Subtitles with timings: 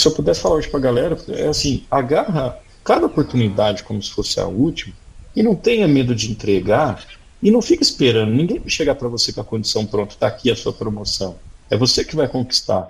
[0.00, 4.40] se eu pudesse falar hoje pra galera, é assim, agarra cada oportunidade como se fosse
[4.40, 4.94] a última
[5.36, 7.04] e não tenha medo de entregar
[7.42, 8.32] e não fica esperando.
[8.32, 11.36] Ninguém vai chegar para você com a condição pronta, tá aqui a sua promoção.
[11.70, 12.88] É você que vai conquistar.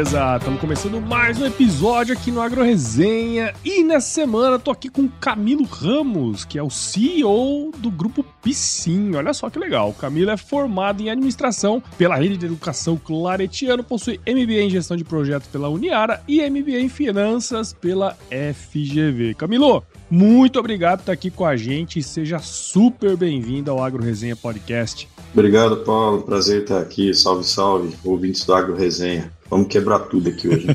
[0.00, 0.36] Beleza?
[0.38, 5.06] Estamos começando mais um episódio aqui no Agro Resenha e nessa semana tô aqui com
[5.06, 9.14] Camilo Ramos, que é o CEO do grupo Piscin.
[9.14, 9.90] Olha só que legal.
[9.90, 14.96] O Camilo é formado em administração pela Rede de Educação Claretiano, possui MBA em gestão
[14.96, 19.34] de projetos pela Uniara e MBA em finanças pela FGV.
[19.34, 24.02] Camilo, muito obrigado por estar aqui com a gente e seja super bem-vindo ao Agro
[24.02, 25.06] Resenha Podcast.
[25.34, 26.22] Obrigado, Paulo.
[26.22, 27.12] Prazer estar aqui.
[27.12, 29.30] Salve, salve, ouvintes do Agro Resenha.
[29.50, 30.68] Vamos quebrar tudo aqui hoje.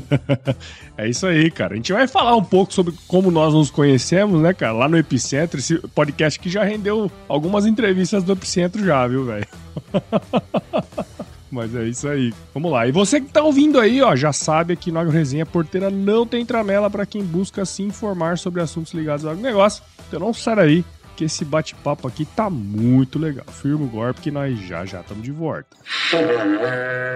[0.98, 1.72] é isso aí, cara.
[1.72, 4.72] A gente vai falar um pouco sobre como nós nos conhecemos, né, cara?
[4.74, 9.46] Lá no Epicentro, esse podcast que já rendeu algumas entrevistas do Epicentro já, viu, velho?
[11.50, 12.34] Mas é isso aí.
[12.52, 12.86] Vamos lá.
[12.86, 16.26] E você que tá ouvindo aí, ó, já sabe que no Agro Resenha Porteira não
[16.26, 19.82] tem tramela para quem busca se informar sobre assuntos ligados ao agronegócio.
[20.06, 20.84] Então não sai daí
[21.16, 23.46] que esse bate-papo aqui tá muito legal.
[23.48, 25.74] Firma o golpe que nós já já estamos de volta.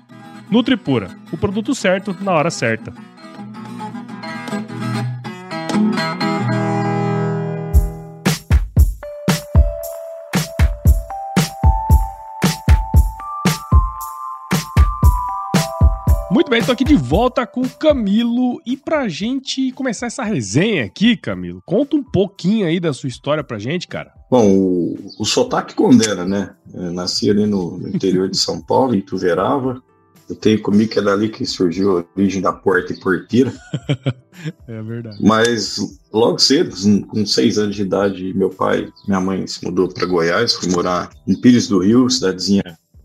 [0.51, 2.93] Nutripura, o produto certo na hora certa.
[16.29, 20.83] Muito bem, estou aqui de volta com o Camilo e pra gente começar essa resenha
[20.83, 24.11] aqui, Camilo, conta um pouquinho aí da sua história pra gente, cara.
[24.29, 26.53] Bom, o, o sotaque condena, né?
[26.73, 29.81] Eu nasci ali no, no interior de São Paulo, em Ituverava.
[30.31, 33.51] Eu tenho comigo que é dali que surgiu a origem da porta e porteira.
[34.65, 35.17] é verdade.
[35.21, 35.77] Mas
[36.13, 36.73] logo cedo,
[37.07, 40.71] com seis anos de idade, meu pai e minha mãe se mudou para Goiás, fui
[40.71, 42.63] morar em Pires do Rio, cidadezinha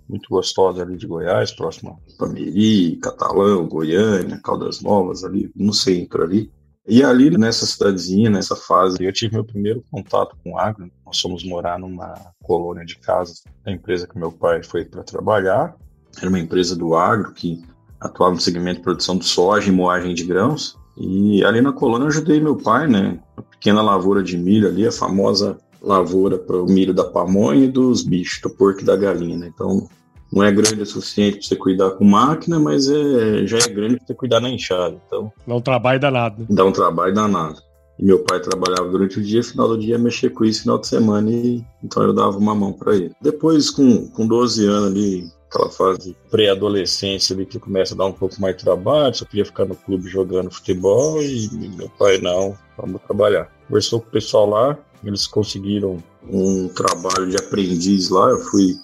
[0.08, 6.22] muito gostosa ali de Goiás, próximo a Pameri, Catalão, Goiânia, Caldas Novas, ali no centro
[6.22, 6.48] ali.
[6.86, 10.88] E ali nessa cidadezinha, nessa fase, eu tive meu primeiro contato com agro.
[11.04, 12.14] Nós fomos morar numa
[12.44, 15.74] colônia de casas da empresa que meu pai foi para trabalhar.
[16.18, 17.62] Era uma empresa do agro que
[18.00, 20.76] atuava no segmento de produção de soja e moagem de grãos.
[20.96, 23.18] E ali na colônia eu ajudei meu pai, né?
[23.36, 27.68] Uma pequena lavoura de milho ali, a famosa lavoura para o milho da pamonha e
[27.68, 29.50] dos bichos, do porco e da galinha, né?
[29.54, 29.88] Então,
[30.32, 33.96] não é grande o suficiente para você cuidar com máquina, mas é, já é grande
[33.96, 35.00] para você cuidar na enxada.
[35.06, 36.40] Então, dá um trabalho danado.
[36.40, 36.46] Né?
[36.50, 37.60] Dá um trabalho danado.
[37.98, 40.86] E meu pai trabalhava durante o dia, final do dia mexia com isso, final de
[40.86, 43.12] semana, e então eu dava uma mão para ele.
[43.22, 48.12] Depois, com, com 12 anos ali, aquela fase pré-adolescência ali que começa a dar um
[48.12, 52.56] pouco mais de trabalho, só queria ficar no clube jogando futebol e meu pai não,
[52.76, 53.50] vamos trabalhar.
[53.68, 58.76] Conversou com o pessoal lá, eles conseguiram um trabalho de aprendiz lá, eu fui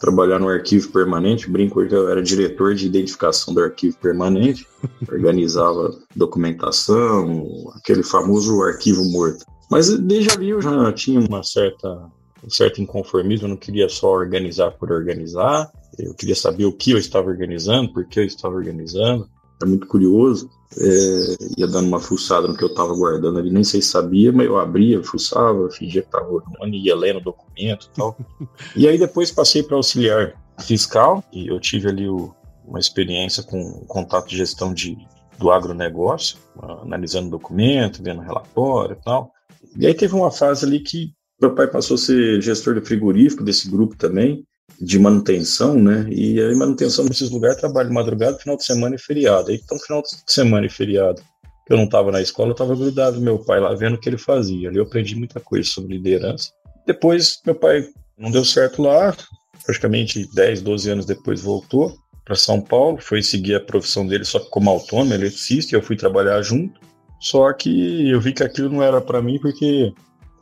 [0.00, 4.66] trabalhar no arquivo permanente, brinco que eu era diretor de identificação do arquivo permanente,
[5.10, 9.44] organizava documentação, aquele famoso arquivo morto.
[9.70, 11.88] Mas desde ali eu já tinha uma certa,
[12.42, 16.90] um certo inconformismo, eu não queria só organizar por organizar, eu queria saber o que
[16.90, 19.28] eu estava organizando, por que eu estava organizando,
[19.60, 23.64] era muito curioso é, ia dando uma fuçada no que eu estava guardando ali, nem
[23.64, 27.86] sei se sabia, mas eu abria, fuçava, fingia que estava olhando, ia lendo o documento
[27.86, 28.18] e tal.
[28.76, 32.34] e aí depois passei para auxiliar fiscal, e eu tive ali o,
[32.66, 34.98] uma experiência com contato de gestão de,
[35.38, 36.38] do agronegócio,
[36.82, 39.32] analisando documento, vendo relatório e tal.
[39.76, 43.44] E aí teve uma fase ali que meu pai passou a ser gestor de frigorífico
[43.44, 44.44] desse grupo também,
[44.80, 46.06] de manutenção, né?
[46.08, 49.50] E aí manutenção nesses lugares trabalho madrugada, final de semana e feriado.
[49.50, 51.20] Aí então final de semana e feriado,
[51.66, 54.08] que eu não estava na escola, eu estava grudado meu pai lá vendo o que
[54.08, 54.68] ele fazia.
[54.68, 56.50] Ali eu aprendi muita coisa sobre liderança.
[56.86, 57.86] Depois meu pai
[58.16, 59.16] não deu certo lá,
[59.64, 64.38] praticamente 10, 12 anos depois voltou para São Paulo, foi seguir a profissão dele só
[64.38, 66.78] como autônomo, eletricista, e eu fui trabalhar junto.
[67.20, 69.92] Só que eu vi que aquilo não era para mim porque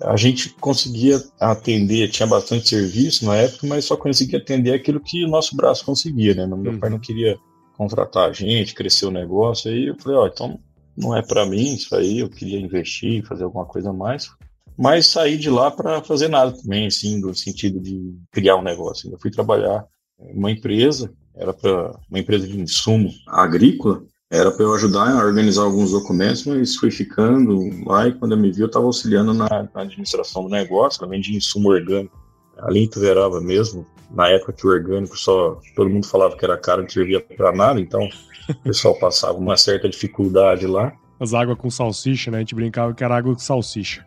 [0.02, 5.24] a gente conseguia atender, tinha bastante serviço na época, mas só conseguia atender aquilo que
[5.24, 6.46] o nosso braço conseguia, né?
[6.46, 6.78] Meu uhum.
[6.78, 7.38] pai não queria
[7.76, 10.58] contratar a gente, crescer o negócio, aí eu falei, ó, oh, então
[10.96, 14.30] não é para mim isso aí, eu queria investir, fazer alguma coisa a mais,
[14.76, 19.10] mas saí de lá para fazer nada também, assim, no sentido de criar um negócio.
[19.10, 19.86] Eu fui trabalhar
[20.20, 25.24] em uma empresa, era para uma empresa de insumo agrícola, era para eu ajudar a
[25.24, 29.32] organizar alguns documentos, mas fui ficando lá e quando eu me vi, eu estava auxiliando
[29.32, 32.16] na, na, administração do negócio, também de insumo orgânico.
[32.58, 36.56] Ali em Ituverava mesmo, na época que o orgânico só todo mundo falava que era
[36.56, 38.08] caro, não servia para nada, então
[38.48, 40.92] o pessoal passava uma certa dificuldade lá.
[41.20, 42.38] As águas com salsicha, né?
[42.38, 44.04] A gente brincava que era água com salsicha.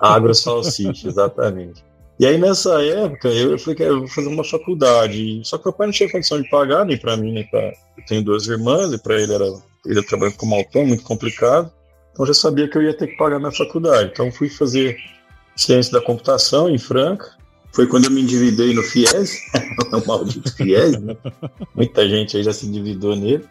[0.00, 1.84] Água salsicha, exatamente.
[2.18, 5.72] E aí nessa época eu falei que eu vou fazer uma faculdade, só que o
[5.72, 8.92] pai não tinha condição de pagar nem para mim nem para eu tenho duas irmãs
[8.92, 9.46] e para ele era
[9.84, 11.70] ele trabalhando como autônomo muito complicado,
[12.14, 14.10] então já sabia que eu ia ter que pagar minha faculdade.
[14.12, 14.96] Então fui fazer
[15.56, 17.32] ciência da computação em Franca.
[17.72, 19.36] Foi quando eu me endividei no FIES,
[19.92, 21.16] o maldito FIES, né?
[21.74, 23.44] Muita gente aí já se endividou nele.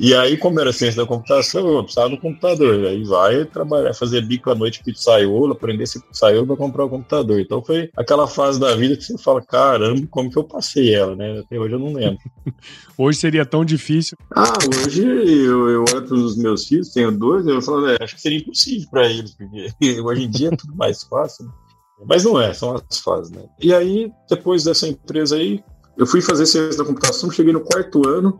[0.00, 2.86] E aí, como era ciência da computação, eu precisava do computador.
[2.86, 7.40] Aí vai trabalhar, fazer bico à noite pizzaiolo, aprender esse pizzaiolo para comprar o computador.
[7.40, 11.16] Então foi aquela fase da vida que você fala, caramba, como que eu passei ela,
[11.16, 11.40] né?
[11.40, 12.18] Até hoje eu não lembro.
[12.96, 14.16] hoje seria tão difícil.
[14.36, 14.52] Ah,
[14.86, 18.20] hoje eu, eu olho para os meus filhos, tenho dois, eu falo, é, acho que
[18.20, 21.44] seria impossível para eles, porque hoje em dia é tudo mais fácil.
[21.46, 21.52] Né?
[22.06, 23.42] Mas não é, são as fases, né?
[23.60, 25.60] E aí, depois dessa empresa aí,
[25.96, 28.38] eu fui fazer ciência da computação, cheguei no quarto ano,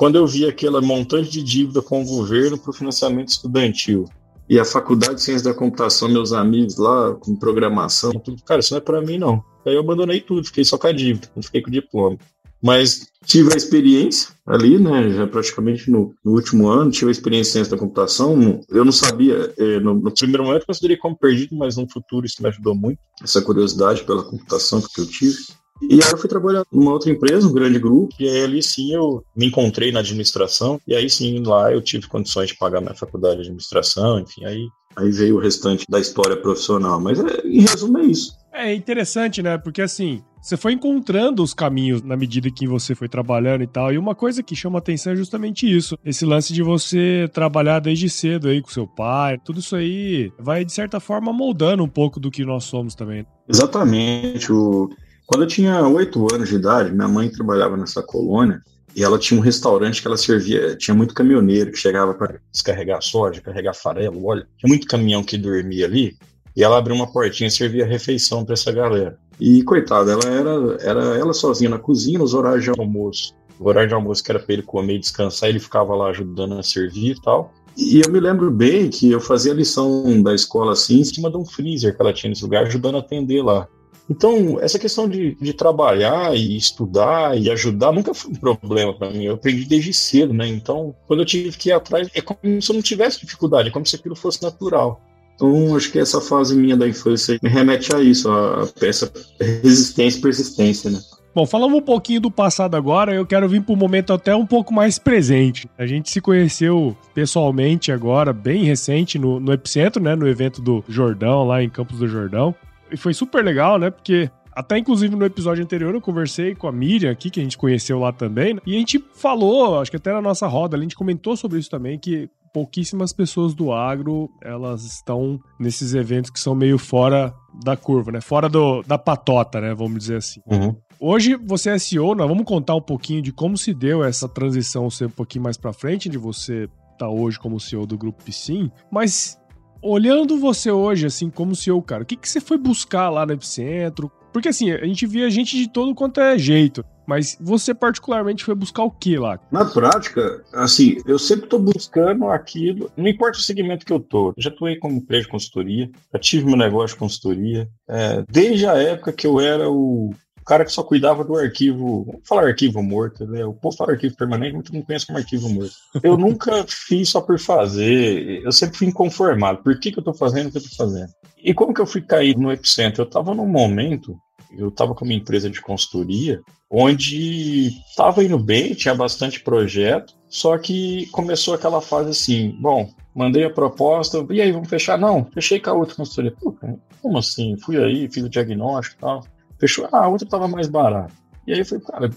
[0.00, 4.06] quando eu vi aquele montante de dívida com o governo para o financiamento estudantil
[4.48, 8.72] e a faculdade de ciência da computação, meus amigos lá com programação, tudo, cara, isso
[8.72, 9.44] não é para mim não.
[9.66, 12.16] Aí eu abandonei tudo, fiquei só com a dívida, não fiquei com o diploma.
[12.62, 17.50] Mas tive a experiência ali, né, já praticamente no, no último ano, tive a experiência
[17.50, 18.62] em ciência da computação.
[18.70, 22.42] Eu não sabia, é, no, no, primeiro momento considerei como perdido, mas no futuro isso
[22.42, 25.36] me ajudou muito, essa curiosidade pela computação que eu tive.
[25.82, 28.92] E aí eu fui trabalhar numa outra empresa, um grande grupo, e aí ali sim
[28.92, 32.94] eu me encontrei na administração, e aí sim lá eu tive condições de pagar minha
[32.94, 34.66] faculdade de administração, enfim, aí,
[34.96, 37.00] aí veio o restante da história profissional.
[37.00, 38.38] Mas é, em resumo é isso.
[38.52, 39.56] É interessante, né?
[39.56, 43.92] Porque assim, você foi encontrando os caminhos na medida que você foi trabalhando e tal.
[43.92, 45.96] E uma coisa que chama atenção é justamente isso.
[46.04, 49.38] Esse lance de você trabalhar desde cedo aí com seu pai.
[49.44, 53.24] Tudo isso aí vai, de certa forma, moldando um pouco do que nós somos também.
[53.48, 54.50] Exatamente.
[54.50, 54.88] O...
[55.30, 58.60] Quando eu tinha oito anos de idade, minha mãe trabalhava nessa colônia
[58.96, 63.00] e ela tinha um restaurante que ela servia, tinha muito caminhoneiro que chegava para descarregar
[63.00, 66.16] soja, carregar farelo, óleo, tinha muito caminhão que dormia ali,
[66.56, 69.16] e ela abriu uma portinha e servia refeição para essa galera.
[69.38, 73.32] E coitada, ela era, era ela sozinha na cozinha, nos horários de almoço.
[73.60, 76.58] O horário de almoço que era para ele comer e descansar, ele ficava lá ajudando
[76.58, 77.54] a servir e tal.
[77.76, 81.36] E eu me lembro bem que eu fazia lição da escola assim, em cima de
[81.36, 83.68] um freezer que ela tinha nesse lugar, ajudando a atender lá.
[84.10, 89.08] Então, essa questão de, de trabalhar e estudar e ajudar nunca foi um problema para
[89.08, 89.22] mim.
[89.22, 90.48] Eu aprendi desde cedo, né?
[90.48, 93.70] Então, quando eu tive que ir atrás, é como se eu não tivesse dificuldade, é
[93.70, 95.00] como se aquilo fosse natural.
[95.36, 100.18] Então, acho que essa fase minha da infância me remete a isso, a essa resistência
[100.18, 100.98] e persistência, né?
[101.32, 104.44] Bom, falamos um pouquinho do passado agora, eu quero vir para um momento até um
[104.44, 105.68] pouco mais presente.
[105.78, 110.16] A gente se conheceu pessoalmente agora, bem recente, no, no Epicentro, né?
[110.16, 112.52] No evento do Jordão, lá em Campos do Jordão.
[112.92, 113.90] E foi super legal, né?
[113.90, 117.56] Porque até inclusive no episódio anterior eu conversei com a Miriam aqui, que a gente
[117.56, 118.60] conheceu lá também, né?
[118.66, 121.70] e a gente falou, acho que até na nossa roda, a gente comentou sobre isso
[121.70, 127.32] também, que pouquíssimas pessoas do agro, elas estão nesses eventos que são meio fora
[127.64, 128.20] da curva, né?
[128.20, 129.74] Fora do, da patota, né?
[129.74, 130.40] Vamos dizer assim.
[130.46, 130.74] Uhum.
[130.98, 134.90] Hoje você é CEO, nós vamos contar um pouquinho de como se deu essa transição
[134.90, 138.22] ser um pouquinho mais para frente, de você estar tá hoje como CEO do Grupo
[138.22, 139.39] Piscin, mas
[139.82, 143.32] olhando você hoje, assim, como CEO, cara, o que, que você foi buscar lá no
[143.32, 144.10] Epicentro?
[144.32, 146.84] Porque, assim, a gente via gente de todo quanto é jeito.
[147.06, 149.40] Mas você, particularmente, foi buscar o que lá?
[149.50, 154.06] Na prática, assim, eu sempre estou buscando aquilo, não importa o segmento que eu.
[154.12, 157.68] Eu já atuei como empresa de consultoria, já tive meu negócio de consultoria.
[157.88, 162.20] É, desde a época que eu era o cara que só cuidava do arquivo, vamos
[162.26, 163.44] falar arquivo morto, né?
[163.44, 165.74] O povo fala arquivo permanente, muito não conhece como arquivo morto.
[166.02, 169.62] Eu nunca fiz só por fazer, eu sempre fui inconformado.
[169.62, 171.10] Por que, que eu tô fazendo o que eu tô fazendo?
[171.42, 173.02] E como que eu fui cair no epicentro?
[173.02, 174.16] Eu tava num momento
[174.56, 180.56] Eu estava com uma empresa de consultoria onde estava indo bem, tinha bastante projeto, só
[180.56, 184.96] que começou aquela fase assim, bom, mandei a proposta, e aí, vamos fechar?
[184.96, 186.32] Não, fechei com a outra consultoria.
[186.40, 186.54] Pô,
[187.02, 187.56] como assim?
[187.58, 189.24] Fui aí, fiz o diagnóstico e tal.
[189.60, 191.12] Fechou, ah, a outra estava mais barata.
[191.46, 192.10] E aí eu falei, cara,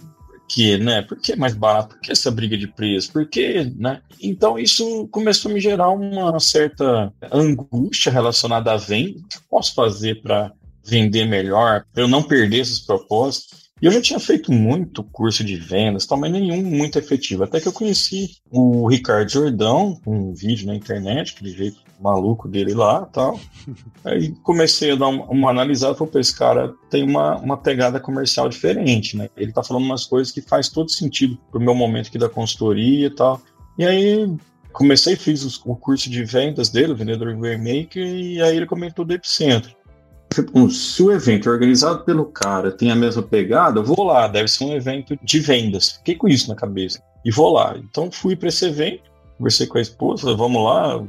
[0.48, 1.02] que, né?
[1.02, 1.90] Por que mais barato?
[1.90, 3.12] Por que essa briga de preço?
[3.12, 4.02] Por que, né?
[4.22, 9.20] Então isso começou a me gerar uma certa angústia relacionada à venda.
[9.20, 10.52] O que eu posso fazer para
[10.86, 13.64] vender melhor, para eu não perder esses propósitos?
[13.82, 17.44] E eu já tinha feito muito curso de vendas, tal, mas nenhum muito efetivo.
[17.44, 22.74] Até que eu conheci o Ricardo Jordão, um vídeo na internet, aquele jeito maluco dele
[22.74, 23.39] lá tal.
[24.03, 28.50] Aí comecei a dar uma, uma analisada, falei, esse cara tem uma, uma pegada comercial
[28.50, 29.29] diferente, né?
[29.38, 33.07] Ele tá falando umas coisas que faz todo sentido pro meu momento aqui da consultoria
[33.07, 33.41] e tal.
[33.77, 34.36] E aí
[34.72, 39.13] comecei, fiz o curso de vendas dele, o Vendedor Maker, e aí ele comentou do
[39.13, 39.75] Epicentro
[40.69, 44.48] se o evento é organizado pelo cara tem a mesma pegada, eu vou lá, deve
[44.48, 45.91] ser um evento de vendas.
[45.91, 47.01] Fiquei com isso na cabeça.
[47.24, 47.75] E vou lá.
[47.77, 49.03] Então fui para esse evento,
[49.38, 51.03] conversei com a esposa, vamos lá.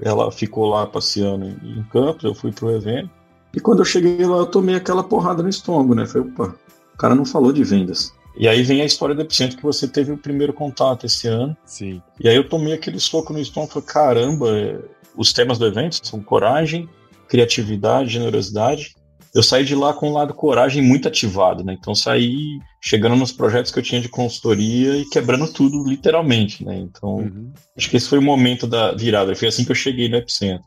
[0.00, 3.10] Ela ficou lá passeando em Campos, eu fui pro evento.
[3.54, 6.06] E quando eu cheguei lá, eu tomei aquela porrada no estômago, né?
[6.06, 6.54] Falei, opa,
[6.94, 8.12] o cara não falou de vendas.
[8.36, 11.56] E aí vem a história do Epicentro, que você teve o primeiro contato esse ano.
[11.64, 12.02] Sim.
[12.18, 14.84] E aí eu tomei aquele soco no estômago e falei, caramba,
[15.16, 16.88] os temas do evento são coragem,
[17.28, 18.96] criatividade, generosidade.
[19.34, 21.76] Eu saí de lá com o lado coragem muito ativado, né?
[21.78, 26.76] Então saí chegando nos projetos que eu tinha de consultoria e quebrando tudo, literalmente, né?
[26.76, 27.52] Então, uhum.
[27.76, 29.34] acho que esse foi o momento da virada.
[29.34, 30.64] Foi assim que eu cheguei no Epicentro.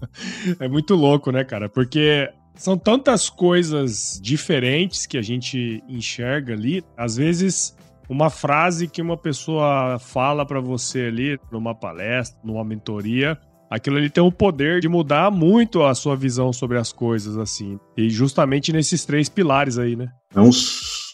[0.58, 1.68] é muito louco, né, cara?
[1.68, 6.82] Porque são tantas coisas diferentes que a gente enxerga ali.
[6.96, 7.76] Às vezes,
[8.08, 13.38] uma frase que uma pessoa fala para você ali numa palestra, numa mentoria,
[13.70, 17.78] aquilo ali tem o poder de mudar muito a sua visão sobre as coisas, assim.
[17.96, 20.08] E justamente nesses três pilares aí, né?
[20.34, 20.50] É um,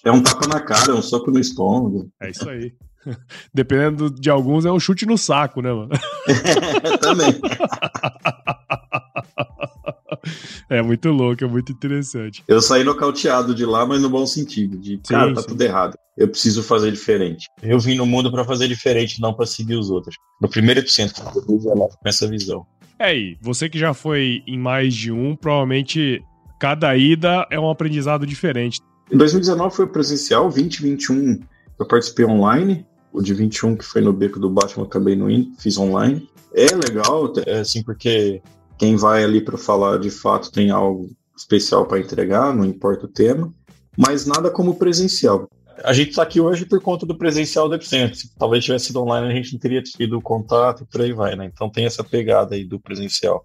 [0.05, 2.09] é um tapa na cara, é um soco no estômago.
[2.21, 2.73] É isso aí.
[3.53, 5.91] Dependendo de alguns, é um chute no saco, né, mano?
[7.01, 7.41] Também.
[10.69, 12.43] É muito louco, é muito interessante.
[12.49, 15.49] Eu saí nocauteado de lá, mas no bom sentido, de cara, sim, tá sim.
[15.49, 15.99] tudo errado.
[16.17, 17.49] Eu preciso fazer diferente.
[17.63, 20.17] Eu vim no mundo para fazer diferente, não para seguir os outros.
[20.41, 22.65] No primeiro epicentro, com essa visão.
[22.99, 26.23] É aí, você que já foi em mais de um, provavelmente
[26.61, 28.81] cada ida é um aprendizado diferente.
[29.11, 31.41] Em 2019 foi presencial, 2021
[31.79, 35.51] eu participei online, o de 21 que foi no beco do Batman acabei no indo,
[35.59, 36.29] fiz online.
[36.55, 38.41] É legal, é assim, porque
[38.79, 43.09] quem vai ali para falar de fato tem algo especial para entregar, não importa o
[43.09, 43.53] tema,
[43.97, 45.49] mas nada como presencial.
[45.83, 48.17] A gente está aqui hoje por conta do presencial do Epicentro.
[48.17, 51.35] Se talvez tivesse sido online, a gente não teria tido contato e por aí vai,
[51.35, 51.51] né?
[51.53, 53.45] Então tem essa pegada aí do presencial.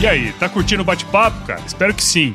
[0.00, 1.60] E aí, tá curtindo o bate-papo, cara?
[1.66, 2.34] Espero que sim.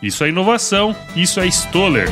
[0.00, 2.08] Isso é inovação, isso é Stoller.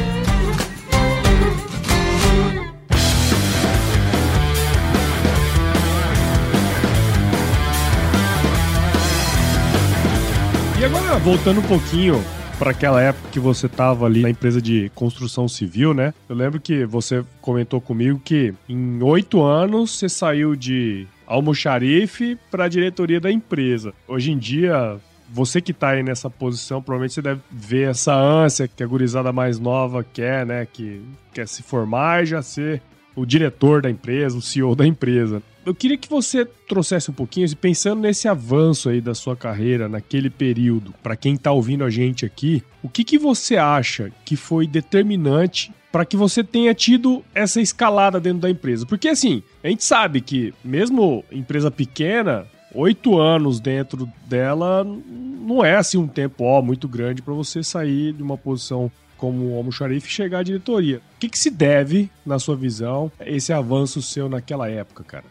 [10.80, 12.22] E agora, voltando um pouquinho
[12.58, 16.12] para aquela época que você estava ali na empresa de construção civil, né?
[16.28, 22.64] Eu lembro que você comentou comigo que em oito anos você saiu de almoxarife para
[22.64, 23.92] a diretoria da empresa.
[24.08, 24.98] Hoje em dia,
[25.30, 29.32] você que está aí nessa posição, provavelmente você deve ver essa ânsia que a gurizada
[29.32, 30.66] mais nova quer, né?
[30.70, 31.02] Que
[31.32, 32.82] quer se formar e já ser
[33.14, 37.56] o diretor da empresa, o CEO da empresa eu queria que você trouxesse um pouquinho,
[37.56, 42.24] pensando nesse avanço aí da sua carreira, naquele período, para quem está ouvindo a gente
[42.24, 47.60] aqui, o que, que você acha que foi determinante para que você tenha tido essa
[47.60, 48.86] escalada dentro da empresa?
[48.86, 55.76] Porque assim, a gente sabe que mesmo empresa pequena, oito anos dentro dela não é
[55.76, 60.12] assim um tempo ó, muito grande para você sair de uma posição como almoxarife e
[60.12, 60.98] chegar à diretoria.
[60.98, 65.24] O que, que se deve, na sua visão, esse avanço seu naquela época, cara?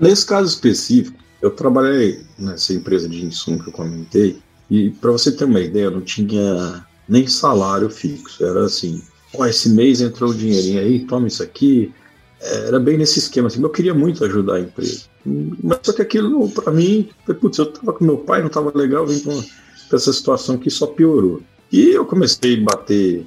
[0.00, 4.38] Nesse caso específico, eu trabalhei nessa empresa de insumo que eu comentei,
[4.70, 8.44] e para você ter uma ideia, não tinha nem salário fixo.
[8.44, 9.02] Era assim:
[9.34, 11.92] ó, esse mês entrou o dinheirinho aí, toma isso aqui.
[12.40, 13.48] Era bem nesse esquema.
[13.48, 15.02] Assim, eu queria muito ajudar a empresa.
[15.24, 17.08] Mas só que aquilo, para mim,
[17.40, 19.42] putz, eu tava com meu pai, não tava legal, vim com
[19.92, 21.42] essa situação que só piorou.
[21.70, 23.24] E eu comecei a bater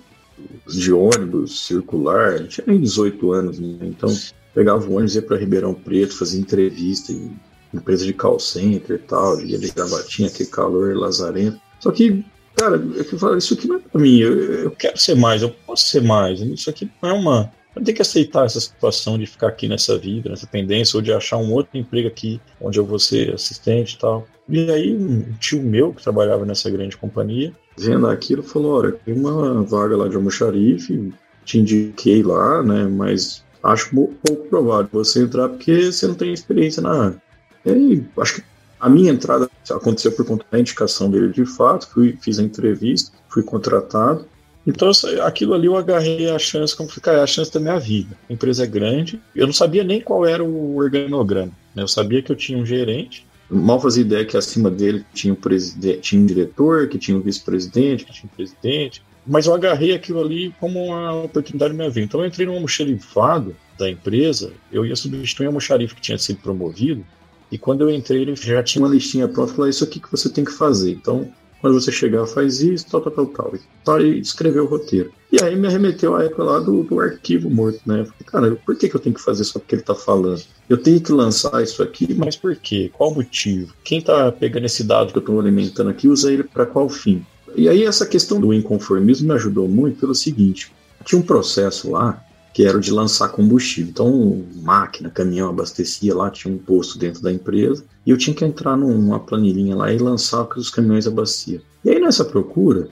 [0.68, 3.78] de ônibus circular, tinha nem 18 anos, né?
[3.82, 4.14] então
[4.54, 7.32] pegava o ônibus, ia para Ribeirão Preto, fazia entrevista em
[7.74, 11.60] empresa de call center e tal, ia de gravatinha, aquele calor lazarento.
[11.80, 12.24] Só que,
[12.56, 15.50] cara, eu falo, isso aqui não é pra mim, eu, eu quero ser mais, eu
[15.66, 17.52] posso ser mais, isso aqui não é uma.
[17.76, 21.12] Eu tenho que aceitar essa situação de ficar aqui nessa vida, nessa tendência, ou de
[21.12, 24.26] achar um outro emprego aqui, onde eu vou ser assistente e tal.
[24.48, 29.14] E aí, um tio meu que trabalhava nessa grande companhia, vendo aquilo, falou: Olha, tem
[29.14, 31.14] uma vaga lá de almoxarife,
[31.44, 32.86] te indiquei lá, né?
[32.86, 37.22] Mas acho pouco provável você entrar porque você não tem experiência na área.
[37.66, 38.44] E acho que
[38.80, 43.12] a minha entrada aconteceu por conta da indicação dele de fato, fui, fiz a entrevista,
[43.30, 44.28] fui contratado.
[44.66, 44.90] Então,
[45.24, 48.18] aquilo ali eu agarrei a chance, como ficar, é a chance da minha vida.
[48.30, 51.52] A empresa é grande, eu não sabia nem qual era o organograma.
[51.76, 51.84] Né?
[51.84, 55.36] Eu sabia que eu tinha um gerente, mal fazia ideia que acima dele tinha um,
[55.36, 59.04] presidente, tinha um diretor, que tinha um vice-presidente, que tinha um presidente.
[59.26, 62.06] Mas eu agarrei aquilo ali como uma oportunidade da minha vida.
[62.06, 66.40] Então eu entrei no almoxarifado da empresa, eu ia substituir um almoxarife que tinha sido
[66.40, 67.06] promovido,
[67.52, 70.30] e quando eu entrei, ele já tinha uma listinha pronta, falou, isso aqui que você
[70.30, 70.92] tem que fazer.
[70.92, 71.32] Então,
[71.66, 73.54] quando você chegar, faz isso, tal, tal, tal,
[73.84, 74.00] tal.
[74.00, 75.12] E escreveu o roteiro.
[75.32, 78.02] E aí me arremeteu a época lá do, do arquivo morto, né?
[78.02, 80.44] Eu falei, cara, por que, que eu tenho que fazer só porque ele tá falando?
[80.70, 82.92] Eu tenho que lançar isso aqui, mas por quê?
[82.94, 83.74] Qual o motivo?
[83.84, 87.26] Quem tá pegando esse dado que eu tô alimentando aqui usa ele para qual fim?
[87.56, 90.72] E aí essa questão do inconformismo me ajudou muito pelo seguinte,
[91.04, 92.24] tinha um processo lá
[92.56, 93.90] que era o de lançar combustível.
[93.90, 98.46] Então, máquina, caminhão abastecia lá, tinha um posto dentro da empresa, e eu tinha que
[98.46, 101.62] entrar numa planilhinha lá e lançar o que os caminhões abasteciam.
[101.84, 102.88] E aí nessa procura,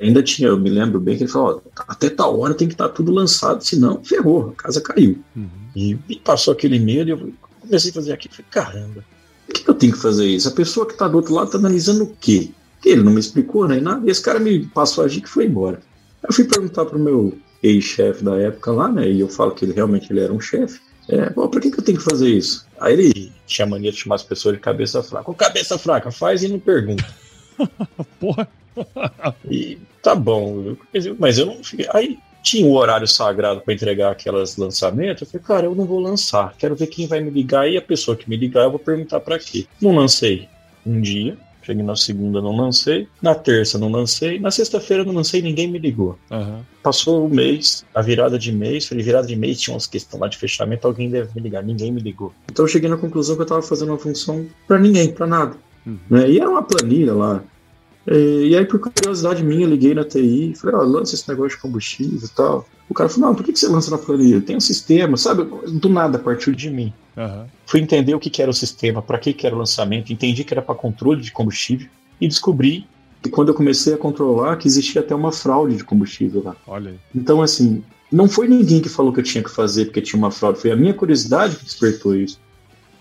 [0.00, 2.74] ainda tinha, eu me lembro bem que ele falou, ó, até tal hora tem que
[2.74, 5.18] estar tá tudo lançado, senão ferrou, a casa caiu.
[5.34, 5.48] Uhum.
[5.74, 9.04] E me passou aquele medo e eu comecei a fazer aquilo, falei, caramba,
[9.48, 10.46] por que eu tenho que fazer isso?
[10.46, 12.50] A pessoa que está do outro lado está analisando o quê?
[12.84, 15.46] Ele não me explicou nem nada, e esse cara me passou a agir que foi
[15.46, 15.80] embora.
[16.22, 19.08] Eu fui perguntar pro meu ex-chefe da época lá, né?
[19.08, 20.80] E eu falo que ele realmente ele era um chefe.
[21.08, 22.66] É, bom, pra que, que eu tenho que fazer isso?
[22.78, 25.30] Aí ele tinha mania de chamar as pessoas de cabeça fraca.
[25.30, 27.04] Ô, cabeça fraca, faz e não pergunta.
[28.20, 28.48] Porra.
[29.50, 30.76] e tá bom,
[31.18, 31.88] mas eu não fiquei.
[31.92, 35.22] Aí tinha o um horário sagrado para entregar aquelas lançamentos.
[35.22, 36.54] Eu falei, cara, eu não vou lançar.
[36.58, 37.68] Quero ver quem vai me ligar.
[37.68, 39.66] E a pessoa que me ligar, eu vou perguntar para quê.
[39.80, 40.48] Não lancei
[40.86, 41.36] um dia.
[41.68, 43.06] Cheguei na segunda, não lancei.
[43.20, 44.40] Na terça, não lancei.
[44.40, 46.18] Na sexta-feira, não lancei ninguém me ligou.
[46.30, 46.62] Uhum.
[46.82, 48.86] Passou o mês, a virada de mês.
[48.86, 50.86] Falei, virada de mês, tinha umas questões lá de fechamento.
[50.86, 51.62] Alguém deve me ligar.
[51.62, 52.32] Ninguém me ligou.
[52.50, 55.56] Então eu cheguei na conclusão que eu tava fazendo uma função para ninguém, para nada.
[55.84, 55.98] Uhum.
[56.08, 56.30] Né?
[56.30, 57.44] E era uma planilha lá.
[58.06, 61.62] E, aí, por curiosidade minha, liguei na TI, falei, ó, oh, lança esse negócio de
[61.62, 62.68] combustível e tal.
[62.88, 64.40] O cara falou, não, por que você lança na planilha?
[64.40, 65.44] Tem um sistema, sabe?
[65.72, 66.92] Do nada partiu de mim.
[67.16, 67.44] Uhum.
[67.66, 70.62] Fui entender o que era o sistema, para que era o lançamento, entendi que era
[70.62, 71.88] para controle de combustível
[72.20, 72.86] e descobri
[73.22, 76.56] que quando eu comecei a controlar que existia até uma fraude de combustível lá.
[76.66, 76.98] Olha aí.
[77.14, 80.30] Então, assim, não foi ninguém que falou que eu tinha que fazer porque tinha uma
[80.30, 82.40] fraude, foi a minha curiosidade que despertou isso.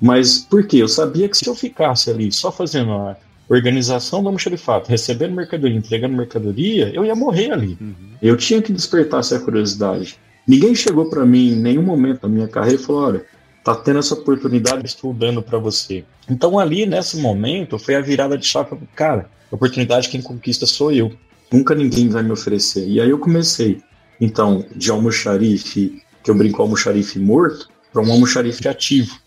[0.02, 0.78] Mas por quê?
[0.78, 3.16] Eu sabia que se eu ficasse ali só fazendo a
[3.50, 7.78] organização do almoxarifato, recebendo mercadoria, entregando mercadoria, eu ia morrer ali.
[7.80, 7.96] Uhum.
[8.22, 10.18] Eu tinha que despertar essa curiosidade.
[10.48, 13.26] Ninguém chegou para mim em nenhum momento da minha carreira e falou: olha,
[13.64, 16.04] tá tendo essa oportunidade, estou dando para você.
[16.30, 21.12] Então ali, nesse momento, foi a virada de chave, cara, oportunidade quem conquista sou eu.
[21.52, 22.88] Nunca ninguém vai me oferecer.
[22.88, 23.82] E aí eu comecei,
[24.20, 29.18] então, de almoxarife, que eu brinco almoxarife morto, para um almoxarife ativo.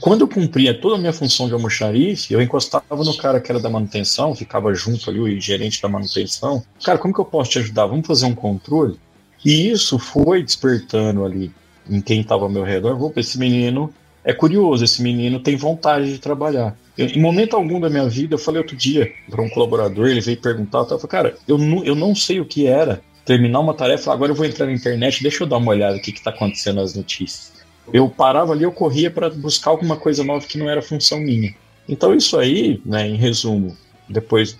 [0.00, 3.60] Quando eu cumpria toda a minha função de almoxarife, eu encostava no cara que era
[3.60, 6.62] da manutenção, ficava junto ali, o gerente da manutenção.
[6.82, 7.86] Cara, como que eu posso te ajudar?
[7.86, 8.98] Vamos fazer um controle?
[9.44, 11.52] E isso foi despertando ali
[11.88, 16.12] em quem estava ao meu redor, vou esse menino é curioso, esse menino tem vontade
[16.12, 16.76] de trabalhar.
[16.96, 20.20] Eu, em momento algum da minha vida, eu falei outro dia para um colaborador, ele
[20.20, 23.74] veio perguntar, eu falei, cara, eu não, eu não sei o que era terminar uma
[23.74, 26.30] tarefa, agora eu vou entrar na internet, deixa eu dar uma olhada o que está
[26.30, 27.59] acontecendo nas notícias.
[27.92, 31.54] Eu parava ali, eu corria para buscar alguma coisa nova que não era função minha.
[31.88, 33.76] Então isso aí, né, em resumo,
[34.08, 34.56] depois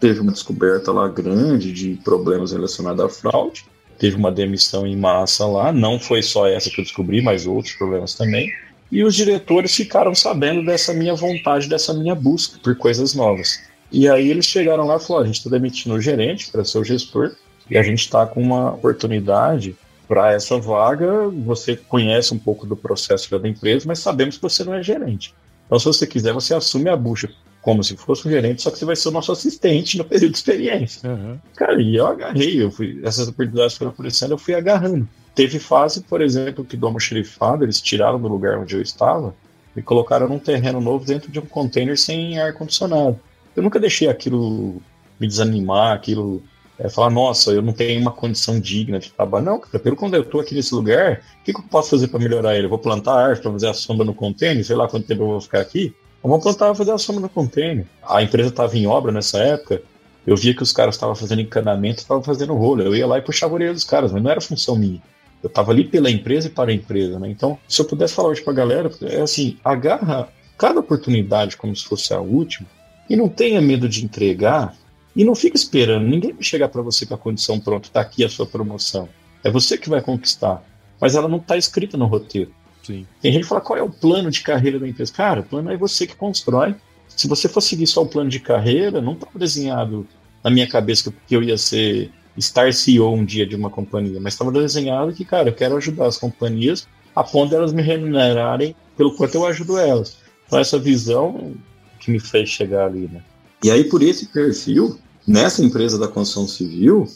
[0.00, 3.64] teve uma descoberta lá grande de problemas relacionados à fraude
[4.02, 5.72] teve uma demissão em massa lá.
[5.72, 8.50] Não foi só essa que eu descobri, mas outros problemas também.
[8.90, 13.60] E os diretores ficaram sabendo dessa minha vontade, dessa minha busca por coisas novas.
[13.92, 16.78] E aí eles chegaram lá e falaram: a gente está demitindo o gerente para ser
[16.78, 17.36] o gestor,
[17.70, 19.76] e a gente está com uma oportunidade
[20.12, 21.30] para essa vaga.
[21.46, 25.34] Você conhece um pouco do processo da empresa, mas sabemos que você não é gerente.
[25.64, 27.30] Então, se você quiser, você assume a bucha
[27.62, 30.32] como se fosse um gerente, só que você vai ser o nosso assistente no período
[30.32, 31.08] de experiência.
[31.08, 31.38] Uhum.
[31.56, 35.08] Cara, e eu agarrei, eu fui, essas oportunidades foram aparecendo, eu fui agarrando.
[35.34, 39.34] Teve fase, por exemplo, que do almoxerifado, eles tiraram do lugar onde eu estava
[39.74, 43.18] e colocaram num terreno novo dentro de um container sem ar-condicionado.
[43.56, 44.82] Eu nunca deixei aquilo
[45.18, 46.42] me desanimar, aquilo
[46.82, 49.44] é, falar, nossa, eu não tenho uma condição digna de trabalho.
[49.44, 52.08] Não, cara, pelo quando eu estou aqui nesse lugar, o que, que, eu posso fazer
[52.08, 52.66] para melhorar ele?
[52.66, 55.40] Vou plantar árvore para fazer a sombra no container, sei lá quanto tempo eu vou
[55.40, 55.94] ficar aqui.
[56.20, 57.86] Vamos plantar e fazer a sombra no container.
[58.02, 59.80] A empresa estava em obra nessa época,
[60.26, 62.82] eu via que os caras estavam fazendo encanamento, estavam fazendo rolo.
[62.82, 65.00] Eu ia lá e puxava a orelha dos caras, mas não era função minha.
[65.40, 67.28] Eu estava ali pela empresa e para a empresa, né?
[67.28, 71.74] Então, se eu pudesse falar hoje para a galera, é assim, agarra cada oportunidade como
[71.74, 72.68] se fosse a última
[73.08, 74.76] e não tenha medo de entregar
[75.14, 76.06] e não fica esperando.
[76.06, 79.08] Ninguém vai chegar para você com a condição pronta, está aqui a sua promoção.
[79.44, 80.62] É você que vai conquistar.
[81.00, 82.52] Mas ela não está escrita no roteiro.
[82.82, 83.06] Sim.
[83.20, 85.12] Tem gente que fala qual é o plano de carreira da empresa.
[85.12, 86.74] Cara, o plano é você que constrói.
[87.08, 90.06] Se você for seguir só o plano de carreira, não estava desenhado
[90.42, 94.32] na minha cabeça que eu ia ser Star CEO um dia de uma companhia, mas
[94.32, 98.74] estava desenhado que, cara, eu quero ajudar as companhias a ponto de elas me remunerarem
[98.96, 100.16] pelo quanto eu ajudo elas.
[100.46, 101.54] Então, essa visão
[102.00, 103.22] que me fez chegar ali, né?
[103.62, 107.08] E aí, por esse perfil, nessa empresa da construção civil,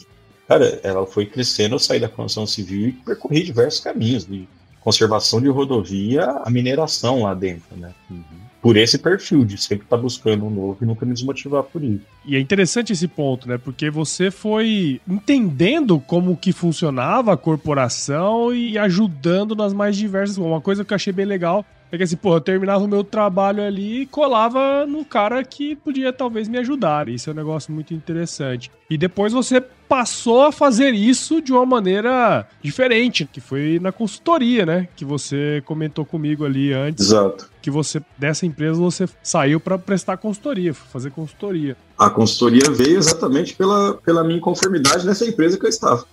[0.47, 4.47] cara, ela foi crescendo, eu saí da construção civil e percorri diversos caminhos, de
[4.79, 7.91] conservação de rodovia a mineração lá dentro, né?
[8.09, 8.23] Uhum.
[8.61, 11.83] Por esse perfil, de sempre estar tá buscando um novo e nunca me desmotivar por
[11.83, 12.01] isso.
[12.25, 13.57] E é interessante esse ponto, né?
[13.57, 20.37] Porque você foi entendendo como que funcionava a corporação e ajudando nas mais diversas.
[20.37, 23.03] Uma coisa que eu achei bem legal é que assim, pô, eu terminava o meu
[23.03, 27.07] trabalho ali e colava no cara que podia talvez me ajudar.
[27.07, 28.69] Isso é um negócio muito interessante.
[28.89, 34.65] E depois você passou a fazer isso de uma maneira diferente, que foi na consultoria,
[34.65, 34.87] né?
[34.95, 37.07] Que você comentou comigo ali antes.
[37.07, 37.49] Exato.
[37.61, 41.77] Que você, dessa empresa, você saiu para prestar consultoria, fazer consultoria.
[41.97, 46.05] A consultoria veio exatamente pela, pela minha inconformidade nessa empresa que eu estava.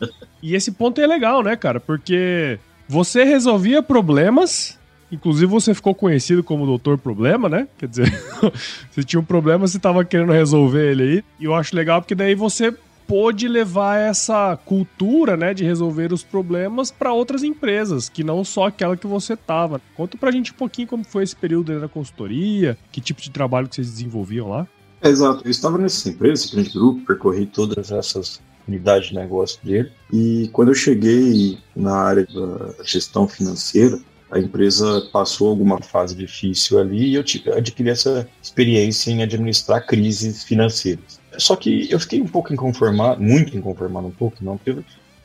[0.42, 1.80] E esse ponto é legal, né, cara?
[1.80, 2.58] Porque
[2.88, 4.78] você resolvia problemas
[5.11, 7.69] Inclusive, você ficou conhecido como Doutor Problema, né?
[7.79, 8.23] Quer dizer,
[8.90, 11.25] você tinha um problema, você estava querendo resolver ele aí.
[11.38, 12.75] E eu acho legal porque daí você
[13.07, 18.67] pôde levar essa cultura, né, de resolver os problemas para outras empresas, que não só
[18.67, 19.81] aquela que você tava.
[19.95, 23.31] Conta pra gente um pouquinho como foi esse período aí na consultoria, que tipo de
[23.31, 24.67] trabalho que vocês desenvolviam lá.
[25.03, 29.61] É, exato, eu estava nessa empresa, esse grande grupo, percorri todas essas unidades de negócio
[29.62, 33.99] dele, e quando eu cheguei na área da gestão financeira,
[34.35, 37.25] a empresa passou alguma fase difícil ali e eu
[37.57, 41.20] adquiri essa experiência em administrar crises financeiras.
[41.38, 44.83] Só que eu fiquei um pouco inconformado, muito inconformado, um pouco não, porque,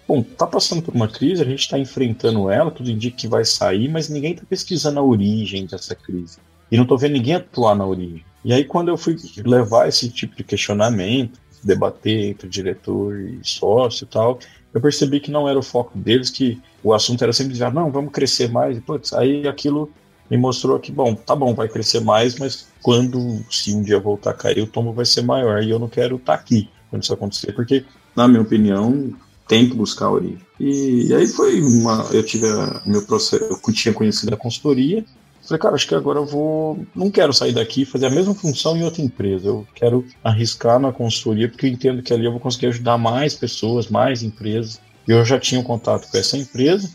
[0.08, 3.44] bom, tá passando por uma crise, a gente está enfrentando ela, tudo indica que vai
[3.44, 6.38] sair, mas ninguém está pesquisando a origem dessa crise.
[6.72, 8.24] E não estou vendo ninguém atuar na origem.
[8.46, 14.06] E aí, quando eu fui levar esse tipo de questionamento, debater entre diretor e sócio
[14.06, 14.40] e tal,
[14.74, 17.92] eu percebi que não era o foco deles, que o assunto era sempre dizer, não,
[17.92, 18.78] vamos crescer mais.
[18.78, 19.92] E, putz, aí aquilo
[20.30, 24.32] me mostrou que, bom, tá bom, vai crescer mais, mas quando, se um dia voltar
[24.32, 25.64] a cair, o tombo vai ser maior.
[25.64, 27.84] E eu não quero estar tá aqui quando isso acontecer, porque,
[28.16, 29.12] na minha opinião,
[29.48, 30.40] tem que buscar a origem.
[30.60, 32.08] E, e aí foi uma.
[32.12, 35.04] Eu tive a, meu processo, eu tinha conhecido a consultoria,
[35.50, 36.86] Falei, cara, acho que agora eu vou.
[36.96, 39.48] Não quero sair daqui e fazer a mesma função em outra empresa.
[39.48, 43.34] Eu quero arriscar na consultoria, porque eu entendo que ali eu vou conseguir ajudar mais
[43.34, 44.80] pessoas, mais empresas.
[45.08, 46.92] Eu já tinha um contato com essa empresa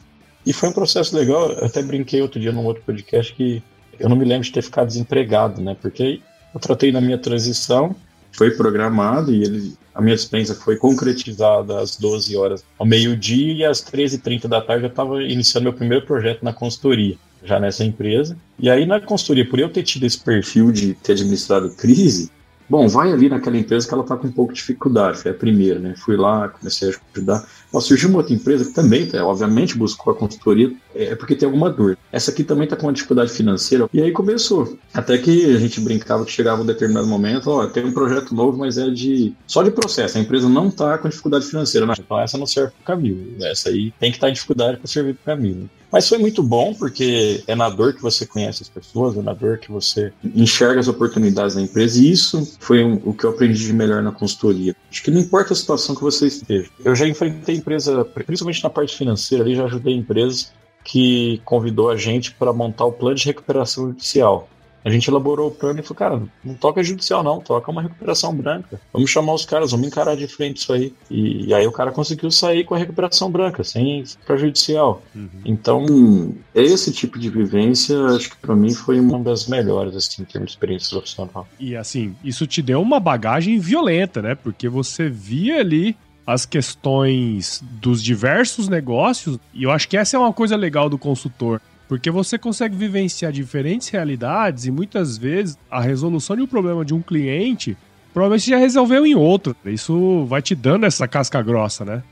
[0.47, 1.51] e foi um processo legal.
[1.51, 3.61] Eu até brinquei outro dia num outro podcast que
[3.99, 5.77] eu não me lembro de ter ficado desempregado, né?
[5.83, 6.21] Porque
[6.55, 7.97] eu tratei na minha transição,
[8.31, 13.65] foi programado e ele, a minha dispensa foi concretizada às 12 horas ao meio-dia e
[13.65, 18.37] às 13h30 da tarde eu estava iniciando meu primeiro projeto na consultoria já nessa empresa.
[18.59, 22.31] E aí na consultoria, por eu ter tido esse perfil de ter administrado crise,
[22.69, 25.35] bom, vai ali naquela empresa que ela está com um pouco de dificuldade, foi a
[25.35, 25.95] primeira, né?
[25.97, 27.47] Fui lá, comecei a ajudar.
[27.73, 31.35] Ó, surgiu uma outra empresa que também, tá, obviamente, buscou a consultoria, é, é porque
[31.35, 31.99] tem alguma dor.
[32.13, 33.89] Essa aqui também está com uma dificuldade financeira.
[33.93, 34.79] E aí começou.
[34.93, 38.59] Até que a gente brincava que chegava um determinado momento, ó, tem um projeto novo,
[38.59, 40.19] mas é de só de processo.
[40.19, 41.87] A empresa não está com dificuldade financeira.
[41.87, 41.95] Né?
[41.99, 43.37] Então essa não serve para o caminho.
[43.43, 45.71] Essa aí tem que estar tá em dificuldade para servir para o caminho.
[45.95, 49.33] Mas foi muito bom, porque é na dor que você conhece as pessoas, é na
[49.33, 53.65] dor que você enxerga as oportunidades da empresa, e isso foi o que eu aprendi
[53.65, 54.75] de melhor na consultoria.
[54.91, 56.69] Acho que não importa a situação que você esteja.
[56.85, 60.53] Eu já enfrentei empresa, principalmente na parte financeira, ali já ajudei empresas
[60.83, 64.49] que convidou a gente para montar o plano de recuperação judicial.
[64.85, 68.35] A gente elaborou o plano e falou, cara, não toca judicial não, toca uma recuperação
[68.35, 68.81] branca.
[68.93, 70.93] Vamos chamar os caras, vamos encarar de frente isso aí.
[71.11, 75.03] E, e aí o cara conseguiu sair com a recuperação branca, sem para judicial.
[75.15, 75.29] Uhum.
[75.45, 80.25] Então, esse tipo de vivência, acho que para mim foi uma das melhores, assim, em
[80.27, 81.49] termos de experiência profissional.
[81.59, 84.35] E assim, isso te deu uma bagagem violenta, né?
[84.35, 90.19] Porque você via ali as questões dos diversos negócios, e eu acho que essa é
[90.19, 91.61] uma coisa legal do consultor.
[91.95, 96.93] Porque você consegue vivenciar diferentes realidades e muitas vezes a resolução de um problema de
[96.93, 97.79] um cliente
[98.13, 99.55] provavelmente já resolveu em outro.
[99.65, 102.03] Isso vai te dando essa casca grossa, né?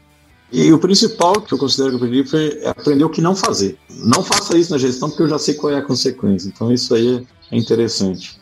[0.52, 3.76] E o principal que eu considero que eu aprendi foi aprender o que não fazer.
[3.90, 6.46] Não faça isso na gestão porque eu já sei qual é a consequência.
[6.46, 8.40] Então isso aí é interessante.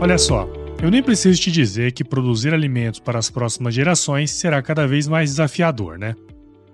[0.00, 0.48] Olha só,
[0.82, 5.06] eu nem preciso te dizer que produzir alimentos para as próximas gerações será cada vez
[5.06, 6.16] mais desafiador, né?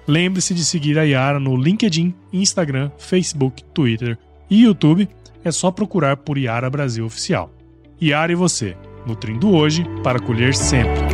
[0.07, 4.19] Lembre-se de seguir a Yara no LinkedIn, Instagram, Facebook, Twitter
[4.51, 5.09] e YouTube.
[5.45, 7.53] É só procurar por Yara Brasil Oficial.
[8.01, 11.12] Yara e você, nutrindo hoje para colher sempre.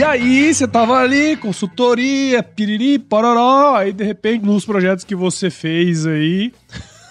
[0.00, 5.50] E aí, você tava ali, consultoria, piriri, pororó, aí de repente, nos projetos que você
[5.50, 6.54] fez aí,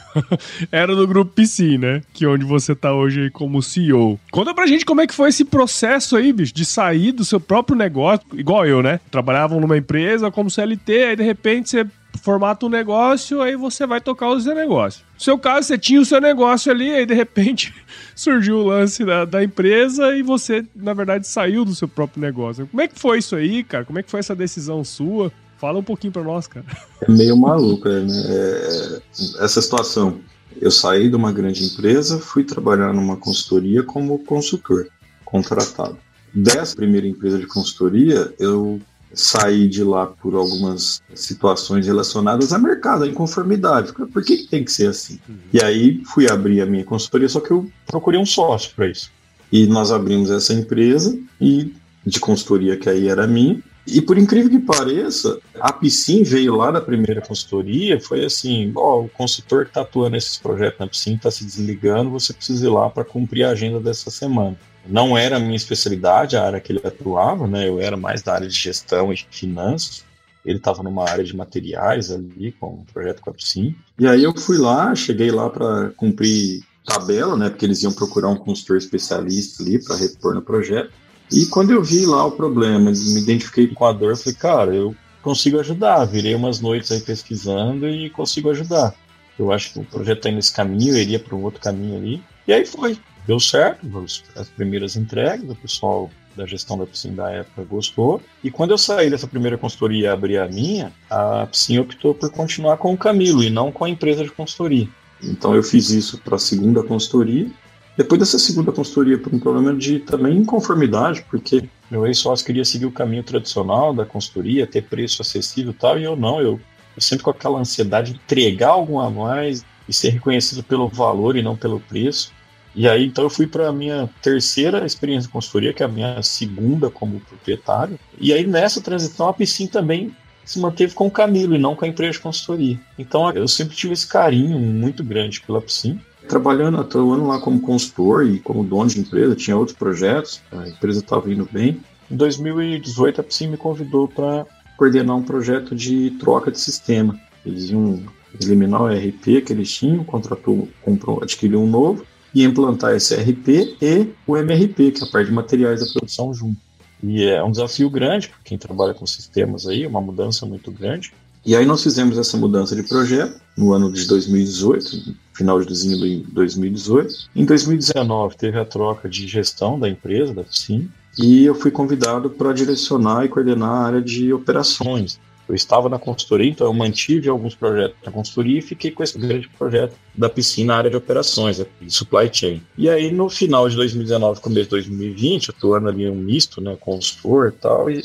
[0.71, 2.01] era no grupo PC, né?
[2.11, 4.19] Que é onde você tá hoje aí como CEO.
[4.31, 7.39] Conta pra gente como é que foi esse processo aí, bicho, de sair do seu
[7.39, 8.99] próprio negócio, igual eu, né?
[9.11, 11.85] Trabalhavam numa empresa como CLT, aí de repente você
[12.21, 15.03] formata um negócio, aí você vai tocar o seu negócio.
[15.15, 17.73] No seu caso, você tinha o seu negócio ali, aí de repente
[18.15, 22.67] surgiu o lance da, da empresa e você, na verdade, saiu do seu próprio negócio.
[22.67, 23.85] Como é que foi isso aí, cara?
[23.85, 25.31] Como é que foi essa decisão sua?
[25.57, 26.65] Fala um pouquinho pra nós, cara.
[27.01, 28.07] É meio maluco, né?
[28.29, 29.01] É,
[29.43, 30.19] essa situação.
[30.59, 34.87] Eu saí de uma grande empresa, fui trabalhar numa consultoria como consultor,
[35.23, 35.97] contratado.
[36.33, 38.79] Dessa primeira empresa de consultoria, eu
[39.13, 43.93] sair de lá por algumas situações relacionadas a mercado, a inconformidade.
[43.93, 45.19] Por que, que tem que ser assim?
[45.27, 45.35] Uhum.
[45.53, 49.11] E aí fui abrir a minha consultoria, só que eu procurei um sócio para isso.
[49.51, 51.73] E nós abrimos essa empresa e
[52.05, 53.61] de consultoria que aí era minha.
[53.87, 59.01] E por incrível que pareça, a Piscin veio lá da primeira consultoria, foi assim, ó,
[59.01, 62.69] o consultor que está atuando nesses projetos na Piscin está se desligando, você precisa ir
[62.69, 64.55] lá para cumprir a agenda dessa semana
[64.89, 67.67] não era a minha especialidade, a área que ele atuava, né?
[67.67, 70.03] Eu era mais da área de gestão e finanças.
[70.43, 73.75] Ele estava numa área de materiais ali, com um projeto com a Psim.
[73.99, 77.49] E aí eu fui lá, cheguei lá para cumprir tabela, né?
[77.49, 80.91] Porque eles iam procurar um consultor especialista ali para repor no projeto.
[81.31, 84.95] E quando eu vi lá o problema, me identifiquei com a dor, falei, cara, eu
[85.21, 86.05] consigo ajudar.
[86.05, 88.95] Virei umas noites aí pesquisando e consigo ajudar.
[89.37, 91.97] Eu acho que o projeto está indo nesse caminho, eu iria para um outro caminho
[91.97, 92.23] ali.
[92.47, 92.97] E aí foi
[93.29, 93.87] deu certo,
[94.35, 98.19] as primeiras entregas, o pessoal da gestão da piscina da época gostou.
[98.43, 102.31] E quando eu saí dessa primeira consultoria e abri a minha, a piscina optou por
[102.31, 104.87] continuar com o Camilo e não com a empresa de consultoria.
[105.21, 107.47] Então eu fiz isso para a segunda consultoria.
[107.95, 112.87] Depois dessa segunda consultoria, por um problema de também inconformidade, porque meu ex-sócio queria seguir
[112.87, 116.59] o caminho tradicional da consultoria, ter preço acessível e tal, e eu não, eu,
[116.95, 121.35] eu sempre com aquela ansiedade de entregar algo a mais e ser reconhecido pelo valor
[121.35, 122.31] e não pelo preço.
[122.75, 125.89] E aí, então, eu fui para a minha terceira experiência de consultoria, que é a
[125.89, 127.99] minha segunda como proprietário.
[128.19, 131.85] E aí, nessa transição, a Piscin também se manteve com o Camilo e não com
[131.85, 132.79] a empresa de consultoria.
[132.97, 135.99] Então, eu sempre tive esse carinho muito grande pela Piscin.
[136.27, 140.99] Trabalhando, atuando lá como consultor e como dono de empresa, tinha outros projetos, a empresa
[140.99, 141.81] estava indo bem.
[142.09, 144.45] Em 2018, a Piscin me convidou para
[144.77, 147.19] coordenar um projeto de troca de sistema.
[147.45, 148.03] Eles iam
[148.39, 154.07] eliminar o ERP que eles tinham, contratou, comprou, adquiriu um novo e implantar SRP e
[154.27, 156.57] o MRP, que é a parte de materiais da produção junto.
[157.01, 161.13] E é um desafio grande para quem trabalha com sistemas aí, uma mudança muito grande.
[161.45, 167.29] E aí nós fizemos essa mudança de projeto no ano de 2018, final de 2018.
[167.35, 172.29] Em 2019 teve a troca de gestão da empresa, da FICIM, e eu fui convidado
[172.29, 175.19] para direcionar e coordenar a área de operações.
[175.49, 179.17] Eu estava na consultoria, então eu mantive alguns projetos na consultoria e fiquei com esse
[179.17, 182.61] grande projeto da piscina na área de operações, de supply chain.
[182.77, 187.49] E aí, no final de 2019, começo de 2020, atuando ali um misto, né, consultor
[187.49, 188.03] e tal, e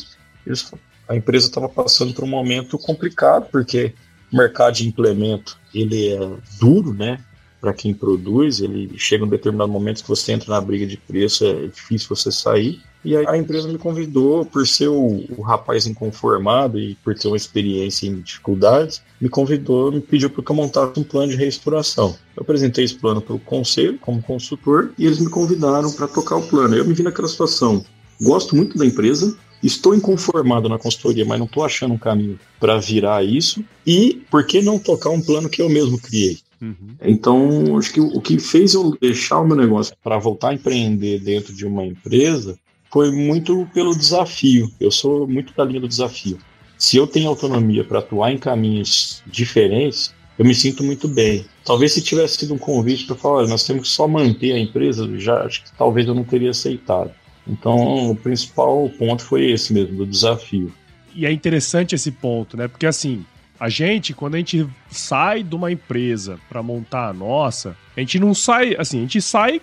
[1.07, 3.93] a empresa estava passando por um momento complicado, porque
[4.33, 7.23] o mercado de implemento, ele é duro, né,
[7.61, 11.45] para quem produz, ele chega um determinado momento que você entra na briga de preço,
[11.45, 12.81] é difícil você sair.
[13.05, 17.29] E aí a empresa me convidou, por ser o, o rapaz inconformado e por ter
[17.29, 21.37] uma experiência em dificuldades, me convidou, me pediu para que eu montasse um plano de
[21.37, 22.17] reestruturação.
[22.35, 26.37] Eu apresentei esse plano para o conselho, como consultor, e eles me convidaram para tocar
[26.37, 26.75] o plano.
[26.75, 27.85] Eu me vi naquela situação.
[28.21, 32.79] Gosto muito da empresa, estou inconformado na consultoria, mas não estou achando um caminho para
[32.79, 33.63] virar isso.
[33.87, 36.39] E por que não tocar um plano que eu mesmo criei?
[36.61, 36.97] Uhum.
[37.03, 41.19] Então, acho que o que fez eu deixar o meu negócio para voltar a empreender
[41.21, 42.59] dentro de uma empresa
[42.95, 44.71] foi muito pelo desafio.
[44.79, 46.39] Eu sou muito da linha do desafio.
[46.79, 51.45] Se eu tenho autonomia para atuar em caminhos diferentes, eu me sinto muito bem.
[51.65, 55.11] Talvez se tivesse sido um convite para falar, nós temos que só manter a empresa,
[55.19, 57.11] já acho que talvez eu não teria aceitado.
[57.49, 60.73] Então, o principal ponto foi esse mesmo, do desafio.
[61.13, 62.69] E é interessante esse ponto, né?
[62.69, 63.25] Porque assim,
[63.59, 68.21] a gente, quando a gente sai de uma empresa para montar a nossa, a gente
[68.21, 69.61] não sai, assim, a gente sai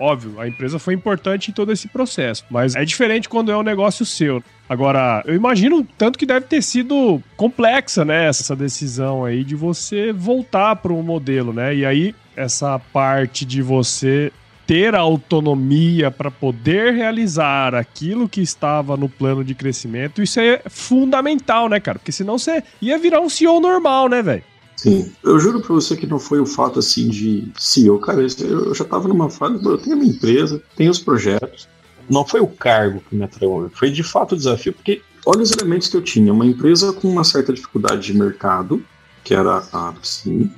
[0.00, 3.62] Óbvio, a empresa foi importante em todo esse processo, mas é diferente quando é um
[3.62, 4.42] negócio seu.
[4.66, 10.10] Agora, eu imagino tanto que deve ter sido complexa, né, essa decisão aí de você
[10.10, 11.74] voltar para um modelo, né?
[11.74, 14.32] E aí essa parte de você
[14.66, 20.62] ter a autonomia para poder realizar aquilo que estava no plano de crescimento, isso é
[20.70, 21.98] fundamental, né, cara?
[21.98, 24.44] Porque senão você ia virar um CEO normal, né, velho?
[24.80, 28.74] Sim, eu juro pra você que não foi o fato assim de CEO, cara, eu
[28.74, 31.68] já tava numa fase, eu tenho a minha empresa, tenho os projetos.
[32.08, 35.52] Não foi o cargo que me atraiu, foi de fato o desafio, porque olha os
[35.52, 36.32] elementos que eu tinha.
[36.32, 38.82] Uma empresa com uma certa dificuldade de mercado,
[39.22, 40.50] que era a sim,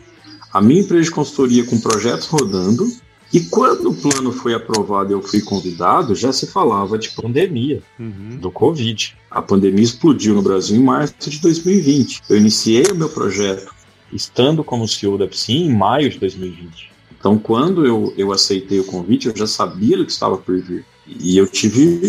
[0.53, 2.87] a minha empresa de consultoria com projetos rodando,
[3.33, 7.83] e quando o plano foi aprovado e eu fui convidado, já se falava de pandemia,
[7.99, 8.39] uhum.
[8.41, 9.17] do Covid.
[9.29, 12.23] A pandemia explodiu no Brasil em março de 2020.
[12.31, 13.82] Eu iniciei o meu projeto
[14.13, 16.93] estando como CEO da Psim em maio de 2020.
[17.19, 20.85] Então, quando eu, eu aceitei o convite, eu já sabia do que estava por vir.
[21.07, 22.01] E eu tive,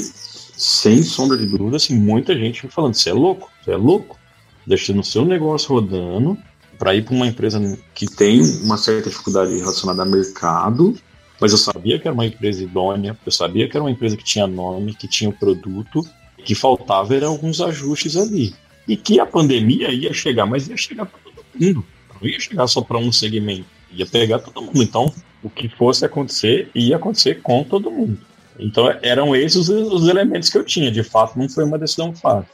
[0.58, 4.18] sem sombra de dúvida, assim, muita gente me falando: você é louco, você é louco,
[4.66, 6.38] deixando o seu negócio rodando
[6.80, 7.60] para ir para uma empresa
[7.94, 10.96] que tem uma certa dificuldade relacionada a mercado,
[11.40, 14.24] mas eu sabia que era uma empresa idônea, eu sabia que era uma empresa que
[14.24, 16.04] tinha nome, que tinha o produto,
[16.44, 18.56] que faltava eram alguns ajustes ali.
[18.88, 21.86] E que a pandemia ia chegar, mas ia chegar para todo mundo
[22.24, 24.82] não ia chegar só para um segmento, ia pegar todo mundo.
[24.82, 28.18] Então, o que fosse acontecer, ia acontecer com todo mundo.
[28.58, 30.90] Então, eram esses os elementos que eu tinha.
[30.90, 32.50] De fato, não foi uma decisão fácil.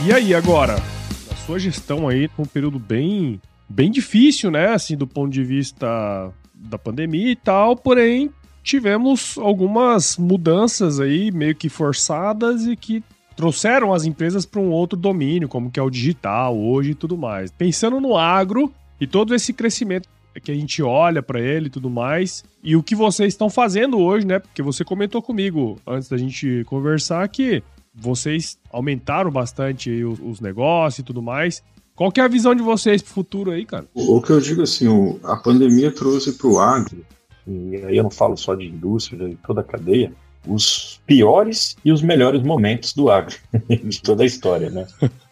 [0.09, 0.77] E aí, agora,
[1.31, 3.39] a sua gestão aí, um período bem,
[3.69, 4.69] bem difícil, né?
[4.69, 8.31] Assim, do ponto de vista da pandemia e tal, porém
[8.63, 13.05] tivemos algumas mudanças aí meio que forçadas e que
[13.37, 17.19] trouxeram as empresas para um outro domínio, como que é o digital hoje e tudo
[17.19, 17.51] mais.
[17.51, 20.09] Pensando no agro e todo esse crescimento
[20.43, 23.99] que a gente olha para ele e tudo mais, e o que vocês estão fazendo
[23.99, 24.39] hoje, né?
[24.39, 27.63] Porque você comentou comigo antes da gente conversar que
[27.95, 31.63] vocês aumentaram bastante os, os negócios e tudo mais.
[31.95, 33.87] Qual que é a visão de vocês para o futuro aí, cara?
[33.93, 37.05] O, que eu digo assim, o, a pandemia trouxe para o agro
[37.49, 40.13] e aí eu não falo só de indústria, de toda a cadeia,
[40.47, 43.35] os piores e os melhores momentos do agro,
[43.67, 44.87] de toda a história, né?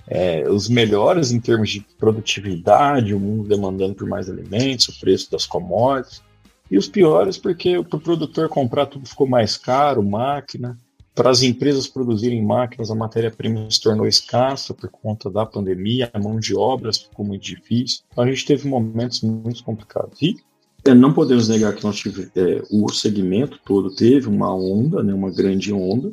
[0.08, 5.30] É, os melhores em termos de produtividade, o mundo demandando por mais alimentos, o preço
[5.30, 6.22] das commodities,
[6.70, 10.78] e os piores porque para o produtor comprar tudo ficou mais caro, máquina,
[11.16, 16.18] para as empresas produzirem máquinas, a matéria-prima se tornou escassa por conta da pandemia, a
[16.18, 18.02] mão de obras ficou muito difícil.
[18.12, 20.20] Então a gente teve momentos muito complicados.
[20.20, 20.36] E
[20.84, 22.02] é, não podemos negar que nós
[22.36, 26.10] é, o segmento todo teve uma onda, né, uma grande onda.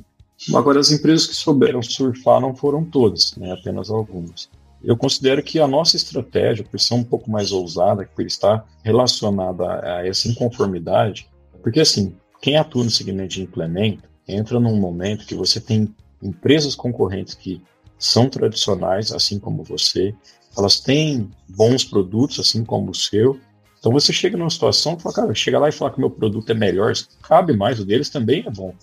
[0.55, 4.49] Agora, as empresas que souberam surfar não foram todas, né, apenas algumas.
[4.81, 9.65] Eu considero que a nossa estratégia, por ser um pouco mais ousada, por estar relacionada
[9.65, 11.27] a, a essa inconformidade,
[11.61, 16.75] porque assim, quem atua no segmento de implemento entra num momento que você tem empresas
[16.75, 17.61] concorrentes que
[17.97, 20.13] são tradicionais, assim como você,
[20.57, 23.39] elas têm bons produtos, assim como o seu,
[23.83, 26.53] então você chega numa situação fala, cara, chega lá e falar que meu produto é
[26.53, 28.73] melhor, cabe mais, o deles também é bom.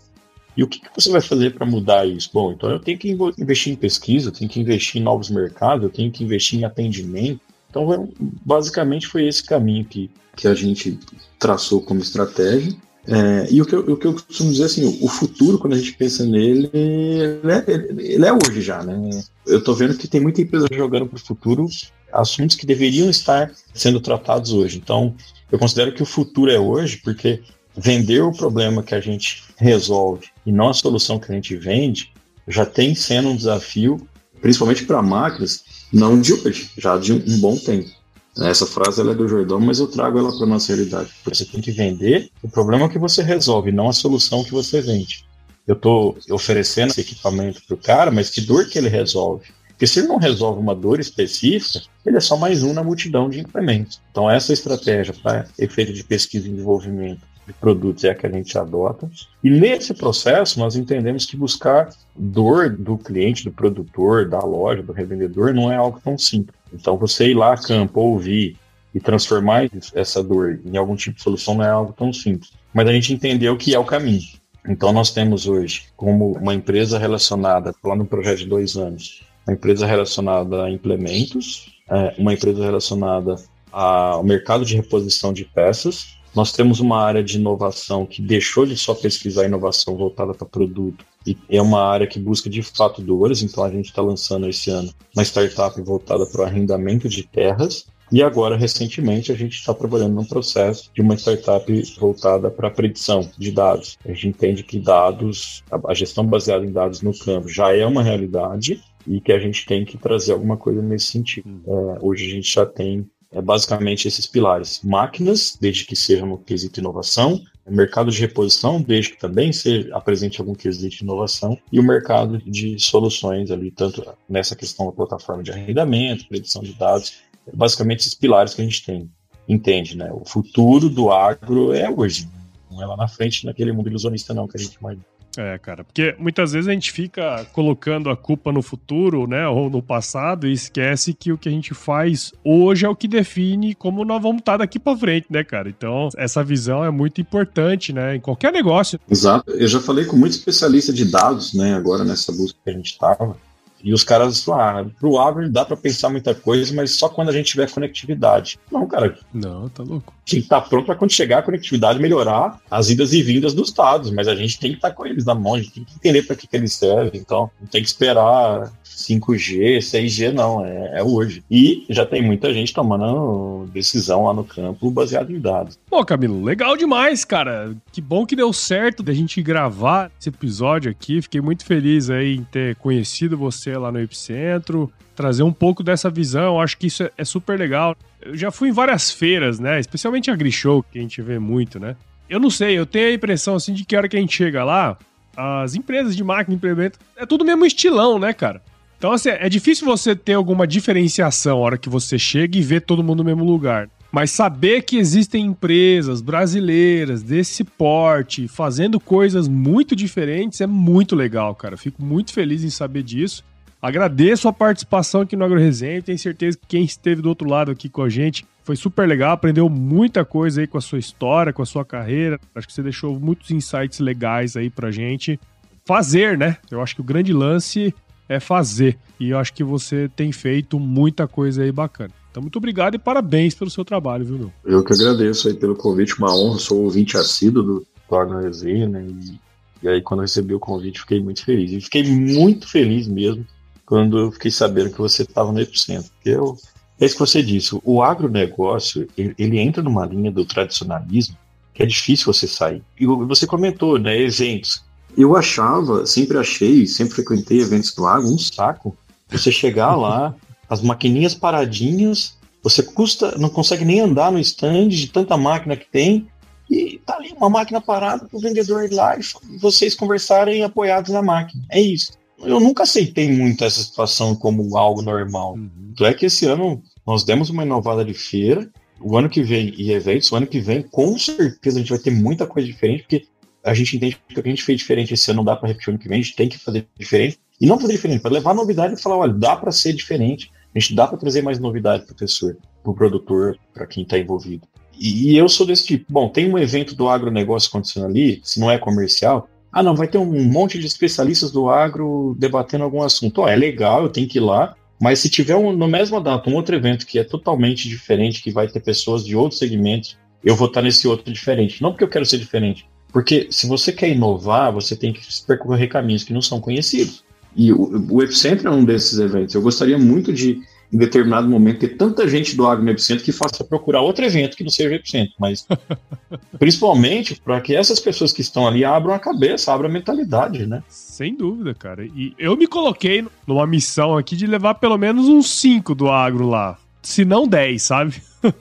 [0.55, 2.29] E o que, que você vai fazer para mudar isso?
[2.35, 5.85] Bom, então eu tenho que investir em pesquisa, eu tenho que investir em novos mercados,
[5.85, 7.41] eu tenho que investir em atendimento.
[7.71, 8.11] Então,
[8.45, 10.99] basicamente foi esse caminho que, que a gente
[11.39, 12.75] traçou como estratégia.
[13.11, 15.79] É, e o que, eu, o que eu costumo dizer assim, o futuro, quando a
[15.79, 17.65] gente pensa nele, ele é,
[17.99, 19.11] ele é hoje já, né?
[19.45, 21.67] Eu estou vendo que tem muita empresa jogando para o futuro
[22.13, 24.79] assuntos que deveriam estar sendo tratados hoje.
[24.79, 25.15] Então,
[25.51, 27.43] eu considero que o futuro é hoje, porque
[27.77, 32.13] vender o problema que a gente resolve e não a solução que a gente vende
[32.47, 34.07] já tem sendo um desafio,
[34.41, 37.91] principalmente para máquinas, não de hoje, já de um, bom tempo.
[38.39, 41.11] Essa frase é do Jordão, mas eu trago ela para nossa realidade.
[41.25, 45.25] Você tem que vender o problema que você resolve, não a solução que você vende.
[45.67, 49.47] Eu estou oferecendo esse equipamento para o cara, mas que dor que ele resolve?
[49.69, 53.29] Porque se ele não resolve uma dor específica, ele é só mais um na multidão
[53.29, 54.01] de implementos.
[54.11, 58.31] Então, essa estratégia para efeito de pesquisa e desenvolvimento de produtos é a que a
[58.31, 59.11] gente adota.
[59.43, 64.93] E nesse processo, nós entendemos que buscar dor do cliente, do produtor, da loja, do
[64.93, 66.57] revendedor, não é algo tão simples.
[66.73, 68.57] Então, você ir lá a campo, ouvir
[68.95, 72.53] e transformar essa dor em algum tipo de solução não é algo tão simples.
[72.73, 74.23] Mas a gente entendeu que é o caminho.
[74.69, 79.55] Então, nós temos hoje, como uma empresa relacionada, lá no projeto de dois anos, uma
[79.55, 83.37] empresa relacionada a implementos, é, uma empresa relacionada
[83.73, 86.19] ao mercado de reposição de peças.
[86.35, 91.05] Nós temos uma área de inovação que deixou de só pesquisar inovação voltada para produto
[91.27, 94.71] e é uma área que busca de fato dores, então a gente está lançando esse
[94.71, 97.87] ano uma startup voltada para o arrendamento de terras.
[98.13, 102.71] E agora, recentemente, a gente está trabalhando num processo de uma startup voltada para a
[102.71, 103.97] predição de dados.
[104.05, 108.03] A gente entende que dados, a gestão baseada em dados no campo já é uma
[108.03, 111.63] realidade e que a gente tem que trazer alguma coisa nesse sentido.
[111.67, 116.39] É, hoje a gente já tem é, basicamente esses pilares: máquinas, desde que seja no
[116.39, 121.79] quesito inovação, mercado de reposição, desde que também seja apresente algum quesito de inovação, e
[121.79, 127.21] o mercado de soluções ali, tanto nessa questão da plataforma de arrendamento, predição de dados,
[127.47, 129.11] é basicamente esses pilares que a gente tem.
[129.49, 130.11] Entende, né?
[130.13, 132.29] O futuro do agro é hoje,
[132.71, 135.05] não é lá na frente naquele mundo ilusionista não que a gente imagina.
[135.37, 139.71] É, cara, porque muitas vezes a gente fica colocando a culpa no futuro, né, ou
[139.71, 143.75] no passado e esquece que o que a gente faz hoje é o que define
[143.75, 145.69] como nós vamos estar daqui para frente, né, cara?
[145.69, 148.99] Então, essa visão é muito importante, né, em qualquer negócio.
[149.09, 149.53] Exato.
[149.53, 152.93] Eu já falei com muitos especialistas de dados, né, agora nessa busca que a gente
[152.93, 153.37] estava.
[153.83, 157.33] E os caras ah, pro agro dá para pensar muita coisa, mas só quando a
[157.33, 158.59] gente tiver conectividade.
[158.71, 159.19] Não, cara.
[159.33, 160.13] Não, tá louco.
[160.27, 163.73] A gente tá pronto para quando chegar a conectividade melhorar as idas e vindas dos
[163.73, 165.85] dados, mas a gente tem que estar tá com eles na mão, a gente tem
[165.85, 167.21] que entender para que, que eles servem.
[167.21, 168.71] Então, não tem que esperar
[169.01, 171.43] 5G, 6G, não, é, é, hoje.
[171.51, 175.79] E já tem muita gente tomando decisão lá no campo baseado em dados.
[175.89, 177.75] Pô, Camilo, legal demais, cara.
[177.93, 181.23] Que bom que deu certo da gente gravar esse episódio aqui.
[181.23, 186.09] Fiquei muito feliz aí em ter conhecido você lá no Epicentro, trazer um pouco dessa
[186.09, 186.61] visão.
[186.61, 187.97] Acho que isso é, é super legal.
[188.23, 189.79] Eu já fui em várias feiras, né?
[189.79, 191.97] Especialmente a Grishow, que a gente vê muito, né?
[192.29, 194.37] Eu não sei, eu tenho a impressão assim de que a hora que a gente
[194.37, 194.97] chega lá,
[195.37, 198.63] as empresas de máquina implemento é tudo mesmo estilão, né, cara?
[198.99, 202.79] Então, assim, é difícil você ter alguma diferenciação na hora que você chega e vê
[202.81, 203.89] todo mundo no mesmo lugar.
[204.13, 211.55] Mas saber que existem empresas brasileiras desse porte fazendo coisas muito diferentes é muito legal,
[211.55, 211.77] cara.
[211.77, 213.45] Fico muito feliz em saber disso.
[213.83, 216.03] Agradeço a participação aqui no AgroResenha.
[216.03, 219.33] Tenho certeza que quem esteve do outro lado aqui com a gente foi super legal,
[219.33, 222.39] aprendeu muita coisa aí com a sua história, com a sua carreira.
[222.55, 225.41] Acho que você deixou muitos insights legais aí pra gente.
[225.85, 226.59] Fazer, né?
[226.71, 227.93] Eu acho que o grande lance
[228.29, 228.99] é fazer.
[229.19, 232.11] E eu acho que você tem feito muita coisa aí bacana.
[232.31, 234.53] Então, muito obrigado e parabéns pelo seu trabalho, viu, meu?
[234.65, 239.05] Eu que agradeço aí pelo convite, uma honra, sou ouvinte assíduo do Torno Resenha, né?
[239.05, 239.41] E,
[239.83, 241.73] e, aí, quando recebi o convite, fiquei muito feliz.
[241.73, 243.45] E fiquei muito feliz mesmo
[243.91, 246.13] quando eu fiquei sabendo que você estava no Epicentro.
[246.25, 246.57] Eu,
[247.01, 251.37] é isso que você disse, o agronegócio, ele, ele entra numa linha do tradicionalismo
[251.75, 252.85] que é difícil você sair.
[252.97, 254.85] E você comentou, né, eventos.
[255.19, 258.97] Eu achava, sempre achei, sempre frequentei eventos do agro, um saco.
[259.29, 260.37] Você chegar lá,
[260.71, 265.91] as maquininhas paradinhas, você custa, não consegue nem andar no stand de tanta máquina que
[265.91, 266.29] tem,
[266.71, 271.11] e tá ali uma máquina parada para o vendedor ir lá e vocês conversarem apoiados
[271.11, 271.65] na máquina.
[271.69, 272.20] É isso.
[272.43, 275.55] Eu nunca aceitei muito essa situação como algo normal.
[275.55, 275.71] Uhum.
[275.93, 278.69] Então é que esse ano nós demos uma inovada de feira,
[279.01, 281.99] o ano que vem, e eventos, o ano que vem, com certeza a gente vai
[281.99, 283.27] ter muita coisa diferente, porque
[283.65, 285.69] a gente entende que o que a gente fez diferente esse ano não dá para
[285.69, 287.39] repetir o ano que vem, a gente tem que fazer diferente.
[287.61, 290.51] E não fazer diferente, para levar novidade e falar, olha, dá para ser diferente.
[290.75, 294.03] A gente dá para trazer mais novidade para o professor, para o produtor, para quem
[294.03, 294.67] está envolvido.
[294.99, 296.07] E, e, eu sou desse tipo.
[296.11, 299.49] Bom, tem um evento do agronegócio acontecendo ali, se não é comercial.
[299.73, 303.43] Ah, não, vai ter um monte de especialistas do agro debatendo algum assunto.
[303.43, 304.75] Ó, é legal, eu tenho que ir lá.
[305.01, 308.51] Mas se tiver um, no mesmo data um outro evento que é totalmente diferente, que
[308.51, 311.83] vai ter pessoas de outros segmentos, eu vou estar nesse outro diferente.
[311.83, 315.89] Não porque eu quero ser diferente, porque se você quer inovar, você tem que percorrer
[315.89, 317.25] caminhos que não são conhecidos.
[317.57, 319.55] E o, o Epicentro é um desses eventos.
[319.55, 320.61] Eu gostaria muito de,
[320.93, 324.57] em determinado momento, ter tanta gente do agro no Epicentro que faça procurar outro evento
[324.57, 325.35] que não seja o Epicentro.
[325.39, 325.67] Mas,
[326.59, 330.83] principalmente, para que essas pessoas que estão ali abram a cabeça, abram a mentalidade, né?
[330.89, 332.05] Sem dúvida, cara.
[332.05, 336.49] E eu me coloquei numa missão aqui de levar pelo menos uns 5 do agro
[336.49, 336.77] lá.
[337.03, 338.23] Se não 10, sabe?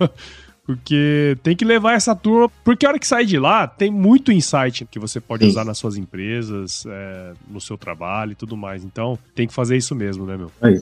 [0.70, 2.48] Porque tem que levar essa turma.
[2.64, 5.50] Porque a hora que sai de lá, tem muito insight que você pode Sim.
[5.50, 8.84] usar nas suas empresas, é, no seu trabalho e tudo mais.
[8.84, 10.52] Então, tem que fazer isso mesmo, né, meu?
[10.62, 10.80] Aí.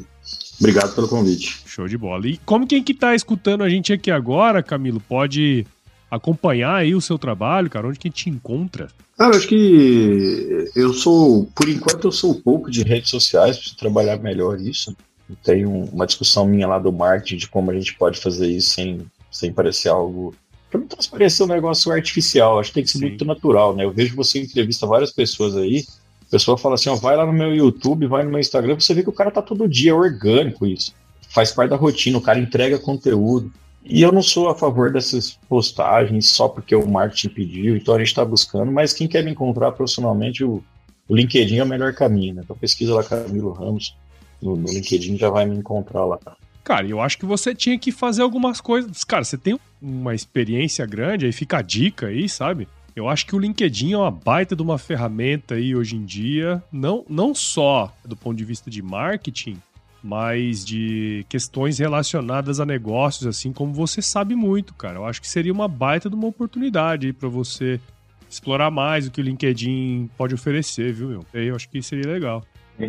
[0.60, 1.62] Obrigado pelo convite.
[1.66, 2.28] Show de bola.
[2.28, 5.66] E como quem que tá escutando a gente aqui agora, Camilo, pode
[6.10, 7.88] acompanhar aí o seu trabalho, cara?
[7.88, 8.88] Onde que te encontra?
[9.18, 13.78] Cara, acho que eu sou, por enquanto, eu sou um pouco de redes sociais, preciso
[13.78, 14.96] trabalhar melhor isso.
[15.44, 19.06] Tem uma discussão minha lá do marketing de como a gente pode fazer isso sem
[19.32, 20.36] sem parecer algo.
[20.70, 23.06] Pra não transparecer um negócio artificial, acho que tem que ser Sim.
[23.06, 23.86] muito natural, né?
[23.86, 25.86] Eu vejo você entrevista várias pessoas aí,
[26.28, 28.94] a pessoa fala assim: ó, vai lá no meu YouTube, vai no meu Instagram, você
[28.94, 30.94] vê que o cara tá todo dia, é orgânico isso.
[31.30, 33.52] Faz parte da rotina, o cara entrega conteúdo.
[33.84, 38.00] E eu não sou a favor dessas postagens só porque o marketing pediu, então a
[38.00, 40.62] gente está buscando, mas quem quer me encontrar profissionalmente, o,
[41.08, 42.42] o LinkedIn é o melhor caminho, né?
[42.44, 43.96] Então pesquisa lá Camilo Ramos
[44.42, 46.20] no, no LinkedIn já vai me encontrar lá.
[46.66, 49.06] Cara, eu acho que você tinha que fazer algumas coisas.
[49.06, 52.68] Cara, você tem uma experiência grande, aí fica a dica aí, sabe?
[52.98, 56.64] Eu acho que o LinkedIn é uma baita de uma ferramenta aí hoje em dia,
[56.72, 59.62] não, não só do ponto de vista de marketing,
[60.04, 64.96] mas de questões relacionadas a negócios, assim como você sabe muito, cara.
[64.96, 67.80] Eu acho que seria uma baita de uma oportunidade aí para você
[68.28, 71.26] explorar mais o que o LinkedIn pode oferecer, viu, meu?
[71.36, 72.44] Eu acho que seria legal.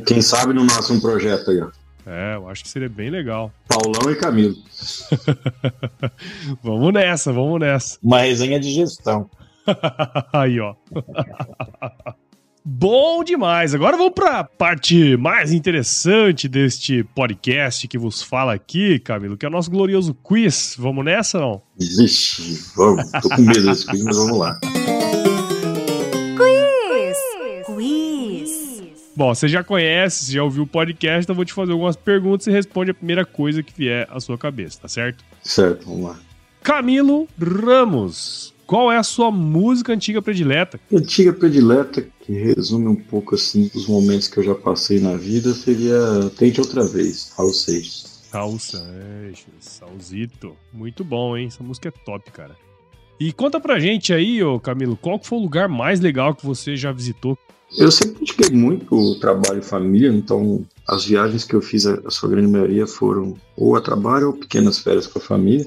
[0.06, 1.68] Quem sabe não nasce um projeto aí, ó.
[2.06, 3.52] É, eu acho que seria bem legal.
[3.68, 4.56] Paulão e Camilo.
[6.64, 7.98] vamos nessa, vamos nessa.
[8.02, 9.28] Uma resenha de gestão.
[10.32, 10.74] Aí, ó.
[12.70, 13.74] Bom demais.
[13.74, 19.46] Agora vamos para a parte mais interessante deste podcast que vos fala aqui, Camilo, que
[19.46, 20.76] é o nosso glorioso quiz.
[20.78, 21.62] Vamos nessa, não?
[21.78, 23.10] Vixe, vamos.
[23.22, 24.58] Tô com medo desse quiz, mas vamos lá.
[29.16, 31.96] Bom, você já conhece, você já ouviu o podcast, então eu vou te fazer algumas
[31.96, 35.24] perguntas e responde a primeira coisa que vier à sua cabeça, tá certo?
[35.42, 36.20] Certo, vamos lá.
[36.62, 40.78] Camilo Ramos, qual é a sua música antiga predileta?
[40.92, 45.54] Antiga predileta, que resume um pouco assim os momentos que eu já passei na vida,
[45.54, 45.98] seria
[46.36, 48.28] Tente Outra Vez, Raul Seixas.
[48.30, 50.54] Raul Seixas, Saulzito.
[50.70, 51.46] Muito bom, hein?
[51.46, 52.54] Essa música é top, cara.
[53.18, 56.76] E conta pra gente aí, ô Camilo, qual foi o lugar mais legal que você
[56.76, 57.38] já visitou?
[57.76, 62.10] Eu sempre critiquei muito o trabalho e família, então as viagens que eu fiz, a
[62.10, 65.66] sua grande maioria, foram ou a trabalho ou pequenas férias com a família.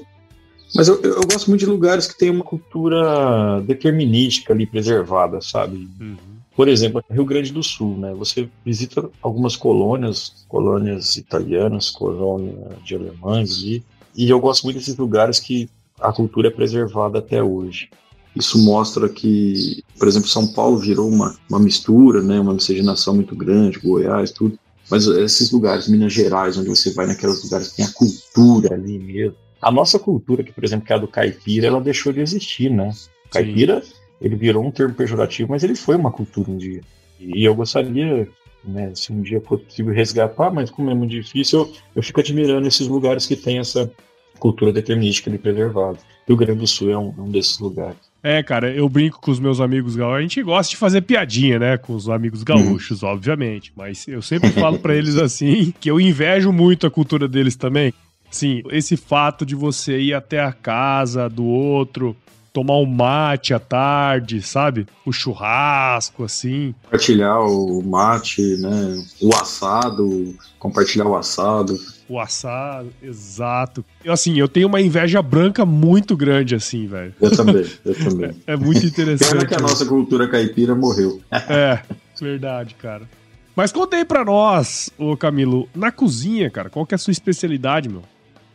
[0.74, 5.88] Mas eu, eu gosto muito de lugares que tem uma cultura determinística ali preservada, sabe?
[6.00, 6.16] Uhum.
[6.54, 8.12] Por exemplo, Rio Grande do Sul, né?
[8.14, 12.54] Você visita algumas colônias, colônias italianas, colônia
[12.84, 13.82] de alemães e,
[14.14, 15.68] e eu gosto muito desses lugares que
[16.00, 17.88] a cultura é preservada até hoje.
[18.34, 23.36] Isso mostra que, por exemplo, São Paulo virou uma, uma mistura, né, uma miscigenação muito
[23.36, 24.58] grande, Goiás, tudo.
[24.90, 28.98] Mas esses lugares, Minas Gerais, onde você vai naqueles lugares que tem a cultura ali
[28.98, 29.36] mesmo.
[29.62, 32.68] A nossa cultura, que por exemplo, que é a do caipira, ela deixou de existir,
[32.68, 32.90] né?
[33.30, 33.92] Caipira, Sim.
[34.20, 36.80] ele virou um termo pejorativo, mas ele foi uma cultura um dia.
[37.20, 38.28] E eu gostaria,
[38.64, 42.18] né, se um dia for possível resgatar, mas como é muito difícil, eu, eu fico
[42.18, 43.90] admirando esses lugares que tem essa
[44.38, 45.98] cultura determinística ali preservada.
[46.26, 48.12] Rio Grande do Sul é um, um desses lugares.
[48.24, 50.18] É, cara, eu brinco com os meus amigos gaúchos.
[50.18, 51.76] A gente gosta de fazer piadinha, né?
[51.76, 53.08] Com os amigos gaúchos, uhum.
[53.08, 53.72] obviamente.
[53.76, 57.92] Mas eu sempre falo para eles assim que eu invejo muito a cultura deles também.
[58.32, 62.16] Sim, esse fato de você ir até a casa do outro,
[62.52, 64.86] tomar um mate à tarde, sabe?
[65.06, 66.74] O churrasco, assim.
[66.82, 69.04] Compartilhar o mate, né?
[69.20, 71.78] O assado, compartilhar o assado
[72.12, 73.82] o assado, exato.
[74.04, 77.14] Eu, assim, eu tenho uma inveja branca muito grande, assim, velho.
[77.18, 78.36] Eu também, eu também.
[78.46, 79.30] É, é muito interessante.
[79.30, 81.22] Pena que a nossa cultura caipira morreu.
[81.30, 81.80] É,
[82.20, 83.08] verdade, cara.
[83.56, 87.12] Mas conta aí pra nós, ô Camilo, na cozinha, cara, qual que é a sua
[87.12, 88.02] especialidade, meu?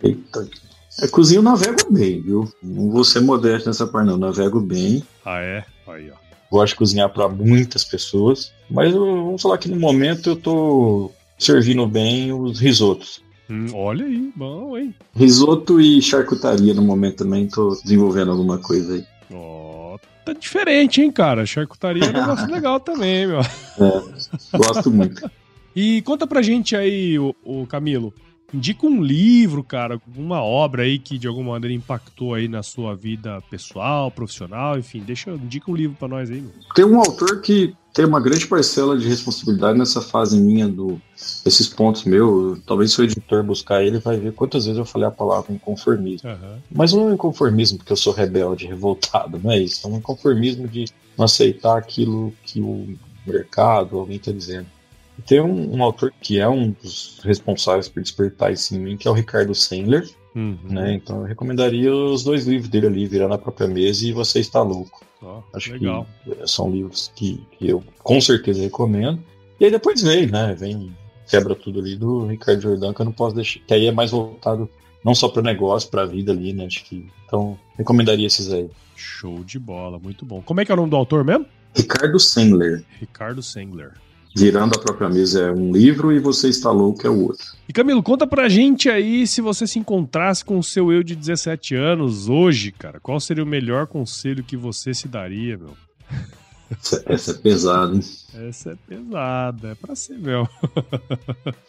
[0.02, 0.48] Eita,
[1.02, 2.52] é, cozinho navego bem, viu?
[2.62, 4.18] Não vou ser modesto nessa parte, não.
[4.18, 5.04] Navego bem.
[5.24, 5.64] Ah, é?
[5.88, 6.16] Aí, ó.
[6.50, 8.52] Gosto de cozinhar para muitas pessoas.
[8.70, 13.22] Mas vamos falar que no momento eu tô servindo bem os risotos.
[13.50, 14.94] Hum, olha aí, bom, hein?
[15.16, 19.06] Risoto e charcutaria no momento também, tô desenvolvendo alguma coisa aí.
[19.32, 21.46] Ó, oh, tá diferente, hein, cara?
[21.46, 23.40] Charcutaria é um negócio legal também, meu.
[23.40, 25.30] É, gosto muito.
[25.74, 28.14] e conta pra gente aí, o, o Camilo,
[28.54, 32.96] indica um livro, cara, uma obra aí que de alguma maneira impactou aí na sua
[32.96, 36.42] vida pessoal, profissional, enfim, deixa, indica um livro para nós aí.
[36.42, 36.52] Meu.
[36.74, 41.02] Tem um autor que tem uma grande parcela de responsabilidade nessa fase minha do
[41.46, 42.60] esses pontos meus.
[42.66, 46.30] Talvez se o editor buscar ele vai ver quantas vezes eu falei a palavra inconformismo.
[46.30, 46.60] Uhum.
[46.72, 49.86] Mas não é um inconformismo porque eu sou rebelde, revoltado, não é isso.
[49.88, 50.86] É um inconformismo de
[51.18, 52.96] não aceitar aquilo que o
[53.26, 54.68] mercado, alguém está dizendo.
[55.26, 59.08] Tem um, um, autor que é um dos responsáveis por despertar isso em mim, que
[59.08, 60.08] é o Ricardo Sandler.
[60.36, 60.58] Uhum.
[60.64, 60.94] Né?
[60.94, 64.62] Então eu recomendaria os dois livros dele ali, Virar na Própria Mesa e Você Está
[64.62, 65.06] Louco.
[65.22, 66.06] Oh, Acho legal.
[66.24, 69.20] que são livros que, que, eu com certeza recomendo.
[69.60, 70.56] E aí depois vem, né?
[70.58, 70.96] Vem,
[71.28, 73.60] quebra tudo ali do Ricardo Jordan, que eu não posso deixar.
[73.62, 74.70] Que aí é mais voltado
[75.04, 76.66] não só para o negócio, para a vida ali, né?
[76.66, 78.70] Acho que, então, recomendaria esses aí.
[78.96, 80.42] Show de bola, muito bom.
[80.42, 81.46] Como é que é o nome do autor mesmo?
[81.76, 82.84] Ricardo Sandler.
[83.00, 83.94] Ricardo Sandler.
[84.38, 87.44] Virando a própria mesa é um livro e você está louco é o outro.
[87.68, 91.16] E Camilo, conta pra gente aí se você se encontrasse com o seu eu de
[91.16, 93.00] 17 anos hoje, cara.
[93.00, 95.76] Qual seria o melhor conselho que você se daria, meu?
[96.70, 98.02] Essa, essa é pesada, hein?
[98.48, 100.48] Essa é pesada, é pra ser, meu.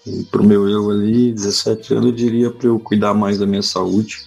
[0.04, 3.62] e pro meu eu ali, 17 anos, eu diria pra eu cuidar mais da minha
[3.62, 4.26] saúde,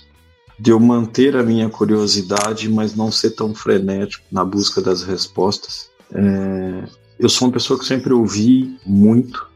[0.57, 5.91] de eu manter a minha curiosidade, mas não ser tão frenético na busca das respostas.
[6.13, 6.83] É,
[7.21, 9.47] eu sou uma pessoa que sempre ouvi muito,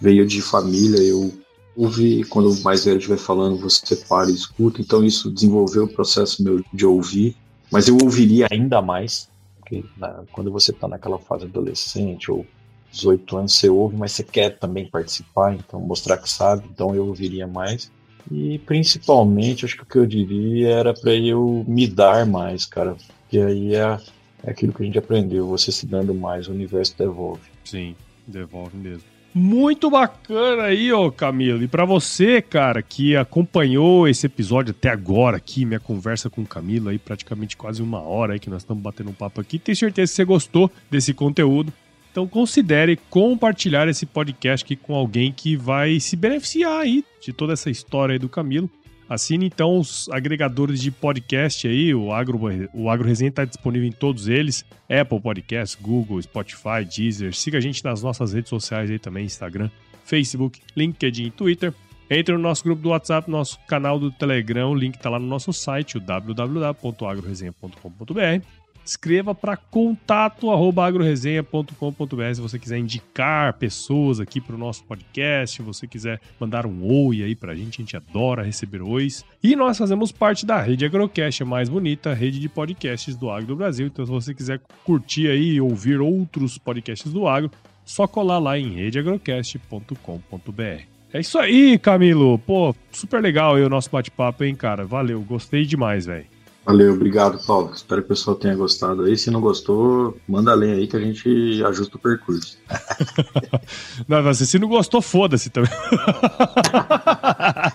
[0.00, 1.32] veio de família, eu
[1.76, 5.88] ouvi, quando o mais velho estiver falando, você para e escuta, então isso desenvolveu o
[5.88, 7.36] processo meu de ouvir,
[7.70, 12.44] mas eu ouviria ainda mais, porque na, quando você está naquela fase adolescente ou
[12.90, 17.06] 18 anos, você ouve, mas você quer também participar, então mostrar que sabe, então eu
[17.06, 17.88] ouviria mais.
[18.30, 22.96] E principalmente, acho que o que eu diria era para eu me dar mais, cara,
[23.20, 23.98] porque aí é
[24.44, 27.42] é aquilo que a gente aprendeu, você se dando mais, o universo devolve.
[27.64, 27.94] Sim,
[28.26, 29.12] devolve mesmo.
[29.34, 31.62] Muito bacana aí, ô Camilo.
[31.62, 36.46] E para você, cara, que acompanhou esse episódio até agora aqui, minha conversa com o
[36.46, 39.74] Camilo aí, praticamente quase uma hora aí que nós estamos batendo um papo aqui, tenho
[39.74, 41.72] certeza que você gostou desse conteúdo.
[42.10, 47.54] Então considere compartilhar esse podcast aqui com alguém que vai se beneficiar aí de toda
[47.54, 48.68] essa história aí do Camilo.
[49.12, 52.40] Assine então os agregadores de podcast aí, o Agro,
[52.72, 57.34] o Agro Resenha está disponível em todos eles, Apple Podcasts, Google, Spotify, Deezer.
[57.34, 59.68] Siga a gente nas nossas redes sociais aí também, Instagram,
[60.02, 61.74] Facebook, LinkedIn, Twitter.
[62.08, 65.26] Entre no nosso grupo do WhatsApp, nosso canal do Telegram, o link está lá no
[65.26, 74.58] nosso site, o www.agroresenha.com.br escreva para contato@agroresenha.com.br se você quiser indicar pessoas aqui para o
[74.58, 78.42] nosso podcast, se você quiser mandar um oi aí para a gente, a gente adora
[78.42, 79.24] receber ois.
[79.42, 83.48] E nós fazemos parte da rede Agrocast, a mais bonita rede de podcasts do agro
[83.48, 83.86] do Brasil.
[83.86, 87.50] Então, se você quiser curtir aí e ouvir outros podcasts do agro,
[87.84, 90.82] só colar lá em redeagrocast.com.br.
[91.12, 92.38] É isso aí, Camilo.
[92.38, 94.86] Pô, super legal aí o nosso bate-papo, hein, cara.
[94.86, 96.24] Valeu, gostei demais, velho.
[96.64, 97.72] Valeu, obrigado, Paulo.
[97.74, 99.16] Espero que o pessoal tenha gostado aí.
[99.16, 102.56] Se não gostou, manda além aí que a gente ajusta o percurso.
[104.06, 105.72] não, mas se não gostou, foda-se também.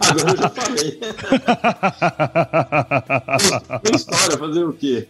[0.07, 0.91] Agora eu já falei.
[3.83, 5.05] Tem história, fazer o quê?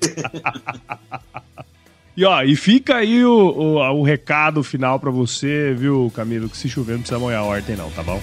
[2.15, 6.49] E ó, e fica aí o, o, o recado final para você, viu, Camilo?
[6.49, 8.19] Que se chover não precisa molhar a horta, não, tá bom?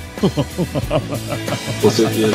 [1.80, 2.34] Com certeza.